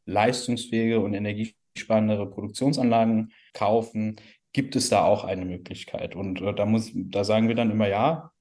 leistungsfähige 0.05 0.99
und 0.99 1.15
energiesparendere 1.77 2.29
Produktionsanlagen 2.29 3.31
kaufen. 3.53 4.17
Gibt 4.53 4.75
es 4.75 4.89
da 4.89 5.05
auch 5.05 5.23
eine 5.23 5.45
Möglichkeit? 5.45 6.15
Und 6.15 6.41
äh, 6.41 6.53
da, 6.53 6.65
muss, 6.65 6.91
da 6.93 7.23
sagen 7.23 7.47
wir 7.47 7.55
dann 7.55 7.71
immer 7.71 7.87
ja, 7.87 8.31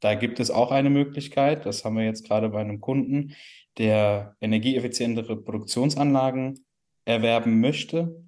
da 0.00 0.14
gibt 0.14 0.40
es 0.40 0.50
auch 0.50 0.72
eine 0.72 0.90
Möglichkeit. 0.90 1.64
Das 1.64 1.84
haben 1.84 1.96
wir 1.96 2.04
jetzt 2.04 2.26
gerade 2.26 2.48
bei 2.50 2.60
einem 2.60 2.80
Kunden, 2.80 3.34
der 3.78 4.36
energieeffizientere 4.40 5.36
Produktionsanlagen 5.36 6.64
erwerben 7.04 7.60
möchte. 7.60 8.22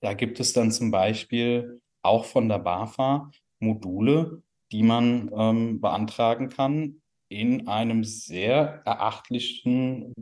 Da 0.00 0.14
gibt 0.14 0.40
es 0.40 0.52
dann 0.52 0.70
zum 0.70 0.90
Beispiel 0.90 1.80
auch 2.02 2.24
von 2.24 2.48
der 2.48 2.58
BAFA 2.58 3.30
Module, 3.60 4.42
die 4.72 4.82
man 4.82 5.30
ähm, 5.36 5.80
beantragen 5.80 6.48
kann 6.48 7.00
in 7.28 7.68
einem 7.68 8.04
sehr 8.04 8.82
erachtlichen 8.84 10.12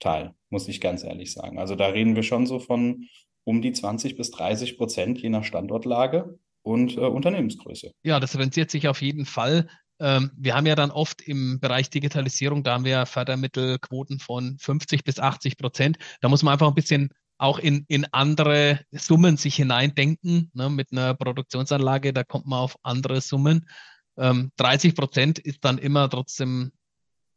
Bezuschussungsquotenteil, 0.00 0.34
muss 0.50 0.68
ich 0.68 0.80
ganz 0.80 1.04
ehrlich 1.04 1.32
sagen. 1.32 1.58
Also 1.58 1.76
da 1.76 1.86
reden 1.86 2.16
wir 2.16 2.22
schon 2.22 2.46
so 2.46 2.58
von 2.58 3.06
um 3.44 3.62
die 3.62 3.72
20 3.72 4.16
bis 4.16 4.30
30 4.30 4.76
Prozent 4.76 5.20
je 5.20 5.28
nach 5.28 5.44
Standortlage. 5.44 6.38
und 6.62 6.98
äh, 6.98 7.00
Unternehmensgröße. 7.00 7.90
Ja, 8.02 8.20
das 8.20 8.38
rentiert 8.38 8.70
sich 8.70 8.86
auf 8.86 9.00
jeden 9.00 9.24
Fall. 9.24 9.66
Ähm, 9.98 10.30
wir 10.36 10.54
haben 10.54 10.66
ja 10.66 10.74
dann 10.74 10.90
oft 10.90 11.22
im 11.22 11.58
Bereich 11.58 11.88
Digitalisierung, 11.88 12.62
da 12.62 12.74
haben 12.74 12.84
wir 12.84 13.06
Fördermittelquoten 13.06 14.18
von 14.18 14.58
50 14.58 15.02
bis 15.02 15.18
80 15.18 15.56
Prozent. 15.56 15.96
Da 16.20 16.28
muss 16.28 16.42
man 16.42 16.52
einfach 16.52 16.68
ein 16.68 16.74
bisschen 16.74 17.08
auch 17.38 17.58
in, 17.58 17.86
in 17.88 18.04
andere 18.12 18.80
Summen 18.90 19.38
sich 19.38 19.56
hineindenken. 19.56 20.50
Ne? 20.52 20.68
Mit 20.68 20.92
einer 20.92 21.14
Produktionsanlage, 21.14 22.12
da 22.12 22.24
kommt 22.24 22.44
man 22.44 22.58
auf 22.58 22.76
andere 22.82 23.22
Summen. 23.22 23.66
Ähm, 24.18 24.52
30 24.56 24.94
Prozent 24.94 25.38
ist 25.38 25.64
dann 25.64 25.78
immer 25.78 26.10
trotzdem 26.10 26.72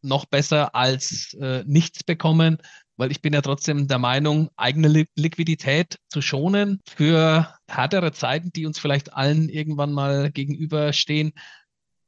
noch 0.03 0.25
besser 0.25 0.75
als 0.75 1.33
äh, 1.35 1.63
nichts 1.65 2.03
bekommen, 2.03 2.57
weil 2.97 3.11
ich 3.11 3.21
bin 3.21 3.33
ja 3.33 3.41
trotzdem 3.41 3.87
der 3.87 3.99
Meinung, 3.99 4.49
eigene 4.55 4.87
Li 4.87 5.05
Liquidität 5.15 5.97
zu 6.09 6.21
schonen 6.21 6.79
für 6.87 7.53
härtere 7.67 8.11
Zeiten, 8.11 8.51
die 8.51 8.65
uns 8.65 8.79
vielleicht 8.79 9.13
allen 9.13 9.49
irgendwann 9.49 9.91
mal 9.91 10.31
gegenüberstehen 10.31 11.33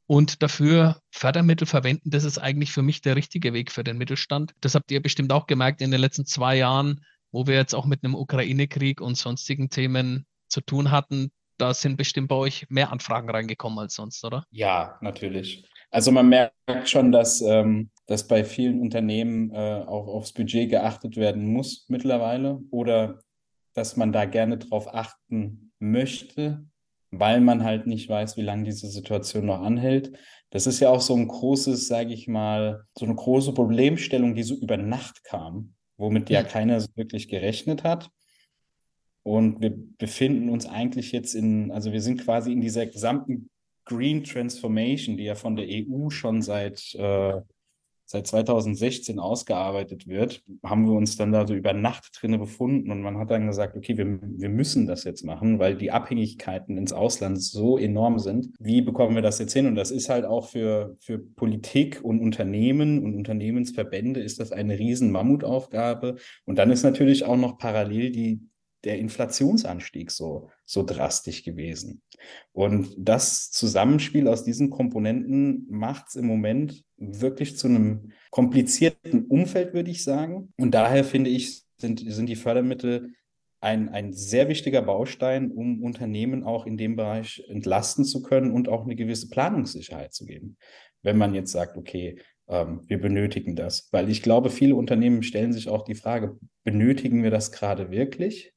und 0.07 0.43
dafür 0.43 1.01
Fördermittel 1.11 1.65
verwenden, 1.65 2.11
das 2.11 2.23
ist 2.23 2.37
eigentlich 2.37 2.71
für 2.71 2.83
mich 2.83 3.01
der 3.01 3.15
richtige 3.15 3.53
Weg 3.53 3.71
für 3.71 3.83
den 3.83 3.97
Mittelstand. 3.97 4.53
Das 4.61 4.75
habt 4.75 4.91
ihr 4.91 5.01
bestimmt 5.01 5.31
auch 5.31 5.47
gemerkt 5.47 5.81
in 5.81 5.91
den 5.91 5.99
letzten 5.99 6.25
zwei 6.25 6.57
Jahren, 6.57 7.03
wo 7.31 7.47
wir 7.47 7.55
jetzt 7.55 7.73
auch 7.73 7.85
mit 7.85 8.03
einem 8.03 8.15
Ukraine-Krieg 8.15 9.01
und 9.01 9.15
sonstigen 9.15 9.69
Themen 9.69 10.25
zu 10.47 10.61
tun 10.61 10.91
hatten. 10.91 11.31
Da 11.57 11.73
sind 11.73 11.97
bestimmt 11.97 12.27
bei 12.27 12.35
euch 12.35 12.67
mehr 12.69 12.91
Anfragen 12.91 13.29
reingekommen 13.29 13.79
als 13.79 13.95
sonst, 13.95 14.23
oder? 14.23 14.45
Ja, 14.51 14.97
natürlich. 15.01 15.65
Also 15.91 16.11
man 16.11 16.29
merkt 16.29 16.53
schon, 16.89 17.11
dass, 17.11 17.41
ähm, 17.41 17.89
dass 18.05 18.27
bei 18.27 18.43
vielen 18.43 18.79
Unternehmen 18.81 19.51
äh, 19.51 19.83
auch 19.85 20.07
aufs 20.07 20.33
Budget 20.33 20.69
geachtet 20.69 21.17
werden 21.17 21.45
muss 21.47 21.85
mittlerweile 21.89 22.59
oder 22.71 23.19
dass 23.73 23.97
man 23.97 24.11
da 24.11 24.25
gerne 24.25 24.57
drauf 24.57 24.93
achten 24.93 25.71
möchte, 25.79 26.65
weil 27.11 27.41
man 27.41 27.63
halt 27.63 27.87
nicht 27.87 28.09
weiß, 28.09 28.37
wie 28.37 28.41
lange 28.41 28.63
diese 28.63 28.87
Situation 28.87 29.45
noch 29.45 29.61
anhält. 29.61 30.17
Das 30.49 30.67
ist 30.67 30.79
ja 30.79 30.89
auch 30.89 31.01
so 31.01 31.15
ein 31.15 31.27
großes, 31.27 31.87
sage 31.87 32.13
ich 32.13 32.27
mal, 32.27 32.85
so 32.97 33.05
eine 33.05 33.15
große 33.15 33.53
Problemstellung, 33.53 34.35
die 34.35 34.43
so 34.43 34.55
über 34.55 34.77
Nacht 34.77 35.23
kam, 35.23 35.75
womit 35.97 36.29
ja 36.29 36.43
keiner 36.43 36.79
so 36.79 36.87
wirklich 36.95 37.27
gerechnet 37.27 37.83
hat. 37.83 38.09
Und 39.23 39.59
wir 39.61 39.73
befinden 39.97 40.49
uns 40.49 40.67
eigentlich 40.67 41.11
jetzt 41.11 41.33
in, 41.33 41.71
also 41.71 41.91
wir 41.91 42.01
sind 42.01 42.21
quasi 42.21 42.51
in 42.51 42.61
dieser 42.61 42.85
gesamten 42.85 43.49
Green 43.85 44.23
Transformation, 44.23 45.17
die 45.17 45.25
ja 45.25 45.35
von 45.35 45.55
der 45.55 45.67
EU 45.69 46.09
schon 46.09 46.41
seit, 46.41 46.93
äh, 46.95 47.41
seit 48.07 48.27
2016 48.27 49.19
ausgearbeitet 49.19 50.07
wird, 50.07 50.43
haben 50.63 50.85
wir 50.85 50.93
uns 50.93 51.17
dann 51.17 51.31
da 51.31 51.47
so 51.47 51.55
über 51.55 51.73
Nacht 51.73 52.11
drinne 52.19 52.37
befunden 52.37 52.91
und 52.91 53.01
man 53.01 53.17
hat 53.17 53.31
dann 53.31 53.47
gesagt, 53.47 53.75
okay, 53.75 53.97
wir, 53.97 54.19
wir 54.21 54.49
müssen 54.49 54.85
das 54.85 55.03
jetzt 55.03 55.23
machen, 55.23 55.57
weil 55.59 55.75
die 55.75 55.91
Abhängigkeiten 55.91 56.77
ins 56.77 56.93
Ausland 56.93 57.41
so 57.41 57.77
enorm 57.77 58.19
sind. 58.19 58.53
Wie 58.59 58.81
bekommen 58.81 59.15
wir 59.15 59.23
das 59.23 59.39
jetzt 59.39 59.53
hin? 59.53 59.65
Und 59.65 59.75
das 59.75 59.91
ist 59.91 60.09
halt 60.09 60.25
auch 60.25 60.47
für, 60.47 60.95
für 60.99 61.17
Politik 61.17 62.03
und 62.03 62.19
Unternehmen 62.19 63.03
und 63.03 63.15
Unternehmensverbände 63.15 64.19
ist 64.19 64.39
das 64.39 64.51
eine 64.51 64.77
riesen 64.77 65.11
Mammutaufgabe. 65.11 66.15
Und 66.45 66.57
dann 66.57 66.71
ist 66.71 66.83
natürlich 66.83 67.25
auch 67.25 67.37
noch 67.37 67.57
parallel 67.57 68.11
die 68.11 68.41
der 68.85 68.99
Inflationsanstieg 68.99 70.11
so, 70.11 70.49
so 70.65 70.83
drastisch 70.83 71.43
gewesen. 71.43 72.01
Und 72.53 72.95
das 72.97 73.51
Zusammenspiel 73.51 74.27
aus 74.27 74.43
diesen 74.43 74.69
Komponenten 74.69 75.67
macht 75.69 76.09
es 76.09 76.15
im 76.15 76.27
Moment 76.27 76.83
wirklich 76.97 77.57
zu 77.57 77.67
einem 77.67 78.11
komplizierten 78.29 79.25
Umfeld, 79.25 79.73
würde 79.73 79.91
ich 79.91 80.03
sagen. 80.03 80.53
Und 80.57 80.71
daher 80.71 81.03
finde 81.03 81.29
ich, 81.29 81.63
sind, 81.77 81.99
sind 82.05 82.27
die 82.27 82.35
Fördermittel 82.35 83.13
ein, 83.59 83.89
ein 83.89 84.13
sehr 84.13 84.47
wichtiger 84.47 84.83
Baustein, 84.83 85.51
um 85.51 85.83
Unternehmen 85.83 86.43
auch 86.43 86.65
in 86.65 86.77
dem 86.77 86.95
Bereich 86.95 87.43
entlasten 87.49 88.05
zu 88.05 88.21
können 88.21 88.51
und 88.51 88.69
auch 88.69 88.83
eine 88.83 88.95
gewisse 88.95 89.27
Planungssicherheit 89.29 90.13
zu 90.13 90.25
geben. 90.25 90.57
Wenn 91.01 91.17
man 91.17 91.33
jetzt 91.33 91.51
sagt, 91.51 91.75
okay, 91.75 92.17
ähm, 92.47 92.81
wir 92.87 92.99
benötigen 92.99 93.55
das. 93.55 93.89
Weil 93.91 94.09
ich 94.09 94.21
glaube, 94.21 94.49
viele 94.49 94.75
Unternehmen 94.75 95.23
stellen 95.23 95.53
sich 95.53 95.67
auch 95.67 95.83
die 95.83 95.95
Frage, 95.95 96.37
benötigen 96.63 97.23
wir 97.23 97.31
das 97.31 97.51
gerade 97.51 97.91
wirklich? 97.91 98.53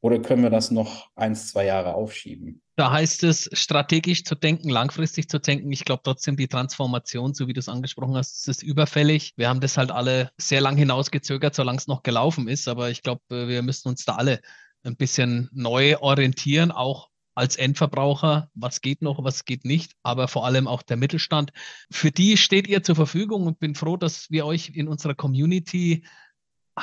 Oder 0.00 0.20
können 0.20 0.42
wir 0.42 0.50
das 0.50 0.70
noch 0.70 1.08
ein, 1.16 1.34
zwei 1.34 1.66
Jahre 1.66 1.94
aufschieben? 1.94 2.62
Da 2.76 2.92
heißt 2.92 3.24
es, 3.24 3.50
strategisch 3.52 4.22
zu 4.22 4.36
denken, 4.36 4.68
langfristig 4.68 5.28
zu 5.28 5.40
denken. 5.40 5.72
Ich 5.72 5.84
glaube 5.84 6.02
trotzdem, 6.04 6.36
die 6.36 6.46
Transformation, 6.46 7.34
so 7.34 7.48
wie 7.48 7.52
du 7.52 7.58
es 7.58 7.68
angesprochen 7.68 8.16
hast, 8.16 8.46
ist 8.46 8.62
überfällig. 8.62 9.34
Wir 9.36 9.48
haben 9.48 9.60
das 9.60 9.76
halt 9.76 9.90
alle 9.90 10.30
sehr 10.36 10.60
lang 10.60 10.76
hinausgezögert, 10.76 11.56
solange 11.56 11.78
es 11.78 11.88
noch 11.88 12.04
gelaufen 12.04 12.46
ist. 12.46 12.68
Aber 12.68 12.90
ich 12.90 13.02
glaube, 13.02 13.22
wir 13.28 13.62
müssen 13.62 13.88
uns 13.88 14.04
da 14.04 14.14
alle 14.14 14.40
ein 14.84 14.96
bisschen 14.96 15.48
neu 15.52 15.96
orientieren, 15.98 16.70
auch 16.70 17.08
als 17.34 17.56
Endverbraucher, 17.56 18.50
was 18.54 18.80
geht 18.80 19.00
noch, 19.00 19.22
was 19.22 19.44
geht 19.44 19.64
nicht, 19.64 19.92
aber 20.02 20.26
vor 20.26 20.44
allem 20.44 20.66
auch 20.66 20.82
der 20.82 20.96
Mittelstand. 20.96 21.52
Für 21.88 22.10
die 22.10 22.36
steht 22.36 22.66
ihr 22.66 22.82
zur 22.82 22.96
Verfügung 22.96 23.46
und 23.46 23.60
bin 23.60 23.76
froh, 23.76 23.96
dass 23.96 24.28
wir 24.30 24.44
euch 24.44 24.70
in 24.74 24.88
unserer 24.88 25.14
Community 25.14 26.04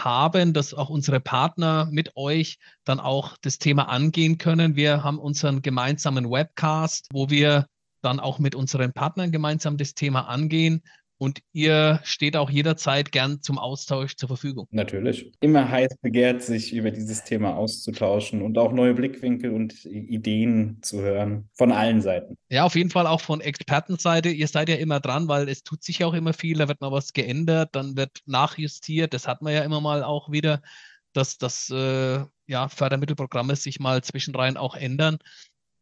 haben, 0.04 0.54
dass 0.54 0.74
auch 0.74 0.90
unsere 0.90 1.20
Partner 1.20 1.88
mit 1.92 2.16
euch 2.16 2.58
dann 2.84 3.00
auch 3.00 3.38
das 3.42 3.58
Thema 3.58 3.90
angehen 3.90 4.38
können. 4.38 4.76
Wir 4.76 5.04
haben 5.04 5.20
unseren 5.20 5.62
gemeinsamen 5.62 6.30
Webcast, 6.30 7.08
wo 7.12 7.30
wir 7.30 7.68
dann 8.02 8.20
auch 8.20 8.40
mit 8.40 8.56
unseren 8.56 8.94
Partnern 8.94 9.32
gemeinsam 9.32 9.78
das 9.78 9.94
Thema 9.94 10.28
angehen. 10.28 10.84
Und 11.18 11.40
ihr 11.54 12.02
steht 12.04 12.36
auch 12.36 12.50
jederzeit 12.50 13.12
gern 13.12 13.42
zum 13.42 13.58
Austausch 13.58 14.18
zur 14.18 14.28
Verfügung. 14.28 14.68
Natürlich. 14.72 15.32
Immer 15.40 15.70
heiß 15.70 15.98
begehrt, 16.02 16.42
sich 16.42 16.74
über 16.74 16.92
dieses 16.92 17.24
Thema 17.24 17.56
auszutauschen 17.56 18.42
und 18.42 18.58
auch 18.58 18.74
neue 18.74 18.94
Blickwinkel 18.94 19.52
und 19.52 19.86
Ideen 19.86 20.80
zu 20.82 21.02
hören 21.02 21.50
von 21.54 21.72
allen 21.72 22.02
Seiten. 22.02 22.36
Ja, 22.50 22.66
auf 22.66 22.76
jeden 22.76 22.90
Fall 22.90 23.08
auch 23.08 23.22
von 23.22 23.40
Expertenseite. 23.40 24.30
Ihr 24.30 24.48
seid 24.50 24.68
ja 24.68 24.76
immer 24.76 25.00
dran, 25.00 25.30
weil 25.30 25.48
es 25.48 25.64
tut 25.64 25.84
sich 25.84 26.04
auch 26.04 26.14
immer 26.14 26.34
viel. 26.34 26.58
Da 26.58 26.68
wird 26.68 26.82
mal 26.82 26.92
was 26.92 27.14
geändert, 27.14 27.70
dann 27.74 27.96
wird 27.96 28.20
nachjustiert. 28.26 29.14
Das 29.14 29.26
hat 29.26 29.42
man 29.42 29.54
ja 29.54 29.64
immer 29.64 29.80
mal 29.80 30.04
auch 30.04 30.32
wieder, 30.32 30.62
dass 31.14 31.38
das 31.38 31.70
äh, 31.70 32.26
ja, 32.48 32.68
Fördermittelprogramme 32.68 33.56
sich 33.56 33.80
mal 33.80 34.04
zwischenrein 34.04 34.58
auch 34.58 34.76
ändern. 34.76 35.20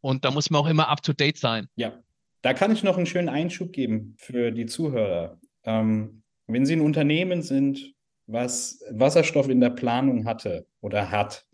Und 0.00 0.24
da 0.24 0.30
muss 0.30 0.50
man 0.50 0.60
auch 0.60 0.68
immer 0.68 0.88
up 0.88 1.02
to 1.02 1.12
date 1.12 1.38
sein. 1.38 1.66
Ja, 1.74 1.98
da 2.44 2.52
kann 2.52 2.70
ich 2.70 2.82
noch 2.82 2.98
einen 2.98 3.06
schönen 3.06 3.30
Einschub 3.30 3.72
geben 3.72 4.16
für 4.18 4.50
die 4.50 4.66
Zuhörer. 4.66 5.40
Ähm, 5.64 6.22
wenn 6.46 6.66
Sie 6.66 6.76
ein 6.76 6.82
Unternehmen 6.82 7.40
sind, 7.40 7.94
was 8.26 8.84
Wasserstoff 8.90 9.48
in 9.48 9.62
der 9.62 9.70
Planung 9.70 10.26
hatte 10.26 10.66
oder 10.82 11.10
hat, 11.10 11.46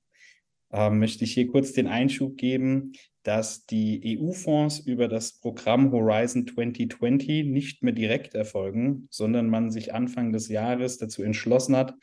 ähm, 0.72 0.98
möchte 0.98 1.22
ich 1.22 1.32
hier 1.32 1.46
kurz 1.46 1.72
den 1.72 1.86
Einschub 1.86 2.36
geben, 2.36 2.90
dass 3.22 3.66
die 3.66 4.18
EU-Fonds 4.18 4.80
über 4.80 5.06
das 5.06 5.38
Programm 5.38 5.92
Horizon 5.92 6.48
2020 6.48 7.46
nicht 7.46 7.84
mehr 7.84 7.92
direkt 7.92 8.34
erfolgen, 8.34 9.06
sondern 9.10 9.48
man 9.48 9.70
sich 9.70 9.94
Anfang 9.94 10.32
des 10.32 10.48
Jahres 10.48 10.98
dazu 10.98 11.22
entschlossen 11.22 11.76
hat, 11.76 11.94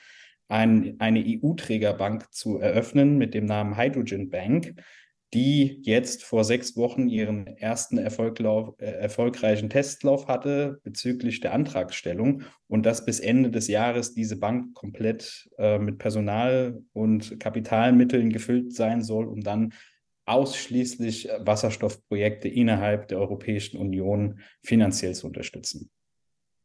ein, 0.48 0.96
eine 1.00 1.26
EU-Trägerbank 1.28 2.32
zu 2.32 2.60
eröffnen 2.60 3.18
mit 3.18 3.34
dem 3.34 3.48
Namen 3.48 3.76
Hydrogen 3.76 4.30
Bank, 4.30 4.76
die 5.34 5.82
jetzt 5.84 6.24
vor 6.24 6.46
sechs 6.46 6.78
Wochen 6.78 7.10
ihren 7.10 7.48
ersten 7.48 7.98
Erfolglauf, 7.98 8.76
äh, 8.80 8.86
erfolgreichen 8.86 9.70
Testlauf 9.70 10.28
hatte 10.28 10.80
bezüglich 10.84 11.42
der 11.42 11.54
Antragstellung 11.54 12.44
und 12.68 12.86
dass 12.86 13.06
bis 13.06 13.20
Ende 13.20 13.52
des 13.52 13.68
Jahres 13.68 14.14
diese 14.14 14.38
Bank 14.38 14.74
komplett 14.74 15.50
äh, 15.58 15.80
mit 15.80 15.98
Personal 15.98 16.82
und 16.94 17.40
Kapitalmitteln 17.40 18.32
gefüllt 18.32 18.74
sein 18.74 19.04
soll, 19.04 19.28
um 19.28 19.42
dann 19.42 19.74
ausschließlich 20.26 21.30
Wasserstoffprojekte 21.40 22.48
innerhalb 22.48 23.08
der 23.10 23.20
Europäischen 23.20 23.78
Union 23.78 24.40
finanziell 24.62 25.16
zu 25.16 25.28
unterstützen. 25.28 25.90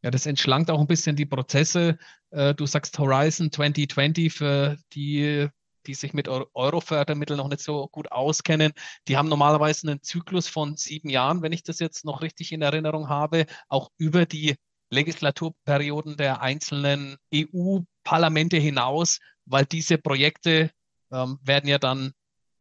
Ja, 0.03 0.11
das 0.11 0.27
entschlankt 0.27 0.70
auch 0.70 0.81
ein 0.81 0.88
bisschen 0.88 1.14
die 1.14 1.27
Prozesse. 1.27 1.96
Äh, 2.31 2.55
du 2.55 2.66
sagst 2.66 2.98
Horizon 2.98 3.51
2020 3.51 4.33
für 4.33 4.77
die 4.92 5.48
die 5.87 5.95
sich 5.95 6.14
mit 6.14 6.29
Euro-Fördermitteln 6.29 7.38
noch 7.38 7.49
nicht 7.49 7.62
so 7.62 7.88
gut 7.88 8.11
auskennen, 8.12 8.73
die 9.09 9.16
haben 9.16 9.29
normalerweise 9.29 9.88
einen 9.88 10.03
Zyklus 10.03 10.49
von 10.49 10.77
sieben 10.77 11.09
Jahren, 11.09 11.42
wenn 11.42 11.53
ich 11.53 11.62
das 11.62 11.79
jetzt 11.79 12.05
noch 12.05 12.23
richtig 12.23 12.53
in 12.53 12.62
Erinnerung 12.62 13.09
habe, 13.09 13.47
auch 13.68 13.90
über 13.99 14.27
die 14.27 14.57
Legislaturperioden 14.90 16.16
der 16.16 16.42
einzelnen 16.42 17.16
EU-Parlamente 17.35 18.59
hinaus, 18.59 19.18
weil 19.47 19.64
diese 19.64 19.99
Projekte 19.99 20.71
ähm, 21.11 21.38
werden 21.42 21.68
ja 21.68 21.79
dann 21.79 22.12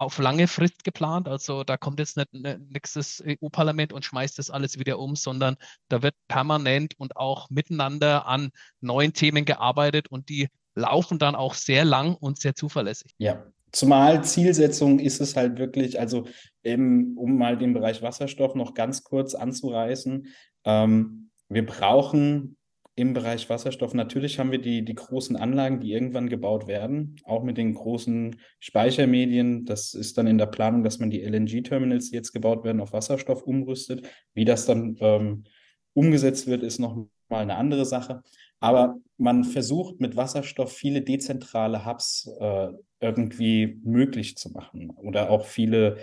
auf 0.01 0.17
lange 0.17 0.47
Frist 0.47 0.83
geplant. 0.83 1.27
Also 1.27 1.63
da 1.63 1.77
kommt 1.77 1.99
jetzt 1.99 2.17
nicht 2.17 2.33
nächstes 2.33 3.23
EU-Parlament 3.23 3.93
und 3.93 4.03
schmeißt 4.03 4.39
das 4.39 4.49
alles 4.49 4.79
wieder 4.79 4.97
um, 4.97 5.15
sondern 5.15 5.57
da 5.89 6.01
wird 6.01 6.15
permanent 6.27 6.95
und 6.97 7.17
auch 7.17 7.51
miteinander 7.51 8.25
an 8.25 8.49
neuen 8.79 9.13
Themen 9.13 9.45
gearbeitet 9.45 10.07
und 10.07 10.29
die 10.29 10.47
laufen 10.75 11.19
dann 11.19 11.35
auch 11.35 11.53
sehr 11.53 11.85
lang 11.85 12.15
und 12.15 12.39
sehr 12.39 12.55
zuverlässig. 12.55 13.13
Ja, 13.17 13.45
Zumal 13.71 14.21
Zielsetzung 14.23 14.99
ist 14.99 15.21
es 15.21 15.37
halt 15.37 15.57
wirklich, 15.57 15.97
also 15.99 16.25
eben, 16.61 17.15
um 17.15 17.37
mal 17.37 17.57
den 17.57 17.73
Bereich 17.73 18.01
Wasserstoff 18.01 18.53
noch 18.53 18.73
ganz 18.73 19.03
kurz 19.03 19.33
anzureißen, 19.33 20.27
ähm, 20.65 21.29
wir 21.47 21.65
brauchen 21.65 22.57
im 22.95 23.13
Bereich 23.13 23.49
Wasserstoff. 23.49 23.93
Natürlich 23.93 24.39
haben 24.39 24.51
wir 24.51 24.59
die, 24.59 24.83
die 24.83 24.95
großen 24.95 25.37
Anlagen, 25.37 25.79
die 25.79 25.93
irgendwann 25.93 26.27
gebaut 26.27 26.67
werden, 26.67 27.15
auch 27.23 27.43
mit 27.43 27.57
den 27.57 27.73
großen 27.73 28.35
Speichermedien. 28.59 29.65
Das 29.65 29.93
ist 29.93 30.17
dann 30.17 30.27
in 30.27 30.37
der 30.37 30.47
Planung, 30.47 30.83
dass 30.83 30.99
man 30.99 31.09
die 31.09 31.21
LNG-Terminals, 31.21 32.09
die 32.09 32.15
jetzt 32.15 32.33
gebaut 32.33 32.65
werden, 32.65 32.81
auf 32.81 32.91
Wasserstoff 32.91 33.43
umrüstet. 33.43 34.05
Wie 34.33 34.45
das 34.45 34.65
dann 34.65 34.97
ähm, 34.99 35.45
umgesetzt 35.93 36.47
wird, 36.47 36.63
ist 36.63 36.79
noch 36.79 37.07
mal 37.29 37.41
eine 37.41 37.55
andere 37.55 37.85
Sache. 37.85 38.21
Aber 38.61 38.99
man 39.17 39.43
versucht 39.43 39.99
mit 39.99 40.15
Wasserstoff 40.15 40.71
viele 40.71 41.01
dezentrale 41.01 41.85
Hubs 41.85 42.29
äh, 42.39 42.69
irgendwie 42.99 43.79
möglich 43.83 44.37
zu 44.37 44.51
machen 44.51 44.91
oder 44.91 45.29
auch 45.29 45.45
viele, 45.45 45.97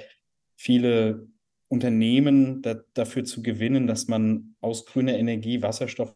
viele 0.57 1.29
Unternehmen 1.68 2.61
da, 2.61 2.75
dafür 2.94 3.25
zu 3.25 3.42
gewinnen, 3.42 3.87
dass 3.87 4.09
man 4.09 4.57
aus 4.61 4.87
grüner 4.87 5.16
Energie 5.16 5.62
Wasserstoff 5.62 6.14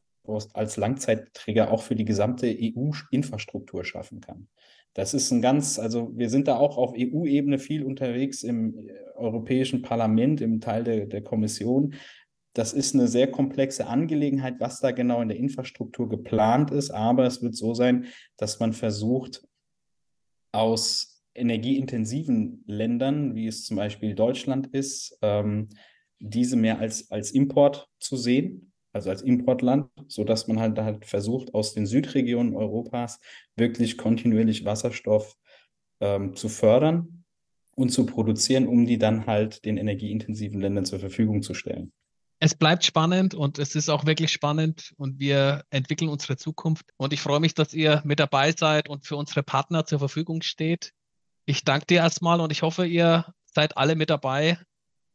als 0.52 0.76
Langzeitträger 0.76 1.70
auch 1.70 1.82
für 1.82 1.96
die 1.96 2.04
gesamte 2.04 2.46
EU-Infrastruktur 2.46 3.84
schaffen 3.84 4.20
kann. 4.20 4.48
Das 4.94 5.14
ist 5.14 5.30
ein 5.30 5.42
ganz, 5.42 5.78
also 5.78 6.10
wir 6.14 6.28
sind 6.28 6.48
da 6.48 6.56
auch 6.56 6.76
auf 6.76 6.94
EU-Ebene 6.96 7.58
viel 7.58 7.82
unterwegs 7.82 8.42
im 8.42 8.88
äh, 8.88 8.92
Europäischen 9.14 9.82
Parlament, 9.82 10.40
im 10.40 10.60
Teil 10.60 10.84
der, 10.84 11.06
der 11.06 11.22
Kommission. 11.22 11.94
Das 12.54 12.72
ist 12.72 12.94
eine 12.94 13.08
sehr 13.08 13.30
komplexe 13.30 13.86
Angelegenheit, 13.86 14.60
was 14.60 14.80
da 14.80 14.90
genau 14.90 15.22
in 15.22 15.28
der 15.28 15.38
Infrastruktur 15.38 16.08
geplant 16.08 16.70
ist, 16.70 16.90
aber 16.90 17.24
es 17.24 17.42
wird 17.42 17.54
so 17.54 17.74
sein, 17.74 18.06
dass 18.36 18.60
man 18.60 18.72
versucht, 18.72 19.46
aus 20.52 21.24
energieintensiven 21.34 22.62
Ländern, 22.66 23.34
wie 23.34 23.46
es 23.46 23.64
zum 23.64 23.78
Beispiel 23.78 24.14
Deutschland 24.14 24.66
ist, 24.66 25.18
ähm, 25.22 25.70
diese 26.18 26.56
mehr 26.56 26.78
als, 26.78 27.10
als 27.10 27.30
Import 27.30 27.88
zu 27.98 28.16
sehen 28.16 28.72
also 28.92 29.10
als 29.10 29.22
Importland, 29.22 29.88
sodass 30.06 30.48
man 30.48 30.60
halt, 30.60 30.78
halt 30.78 31.06
versucht, 31.06 31.54
aus 31.54 31.74
den 31.74 31.86
Südregionen 31.86 32.54
Europas 32.54 33.20
wirklich 33.56 33.96
kontinuierlich 33.96 34.64
Wasserstoff 34.64 35.36
ähm, 36.00 36.36
zu 36.36 36.48
fördern 36.48 37.24
und 37.74 37.90
zu 37.90 38.04
produzieren, 38.04 38.66
um 38.66 38.84
die 38.84 38.98
dann 38.98 39.26
halt 39.26 39.64
den 39.64 39.78
energieintensiven 39.78 40.60
Ländern 40.60 40.84
zur 40.84 41.00
Verfügung 41.00 41.42
zu 41.42 41.54
stellen. 41.54 41.92
Es 42.44 42.56
bleibt 42.56 42.84
spannend 42.84 43.34
und 43.34 43.60
es 43.60 43.76
ist 43.76 43.88
auch 43.88 44.04
wirklich 44.04 44.32
spannend 44.32 44.94
und 44.96 45.20
wir 45.20 45.62
entwickeln 45.70 46.08
unsere 46.08 46.36
Zukunft. 46.36 46.86
Und 46.96 47.12
ich 47.12 47.20
freue 47.20 47.38
mich, 47.38 47.54
dass 47.54 47.72
ihr 47.72 48.02
mit 48.04 48.18
dabei 48.18 48.50
seid 48.50 48.88
und 48.88 49.06
für 49.06 49.14
unsere 49.14 49.44
Partner 49.44 49.86
zur 49.86 50.00
Verfügung 50.00 50.42
steht. 50.42 50.92
Ich 51.44 51.62
danke 51.62 51.86
dir 51.86 51.98
erstmal 51.98 52.40
und 52.40 52.50
ich 52.50 52.62
hoffe, 52.62 52.84
ihr 52.84 53.32
seid 53.44 53.76
alle 53.76 53.94
mit 53.94 54.10
dabei 54.10 54.58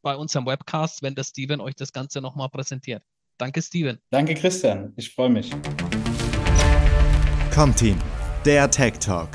bei 0.02 0.16
unserem 0.16 0.46
Webcast, 0.46 1.04
wenn 1.04 1.16
der 1.16 1.26
Steven 1.26 1.60
euch 1.60 1.76
das 1.76 1.92
Ganze 1.92 2.22
nochmal 2.22 2.48
präsentiert. 2.48 3.04
Danke, 3.38 3.62
Steven. 3.62 4.00
Danke, 4.10 4.34
Christian. 4.34 4.94
Ich 4.96 5.14
freue 5.14 5.30
mich. 5.30 5.52
Comteam, 7.54 8.02
der 8.46 8.72
Tech 8.72 9.00
Talk. 9.00 9.32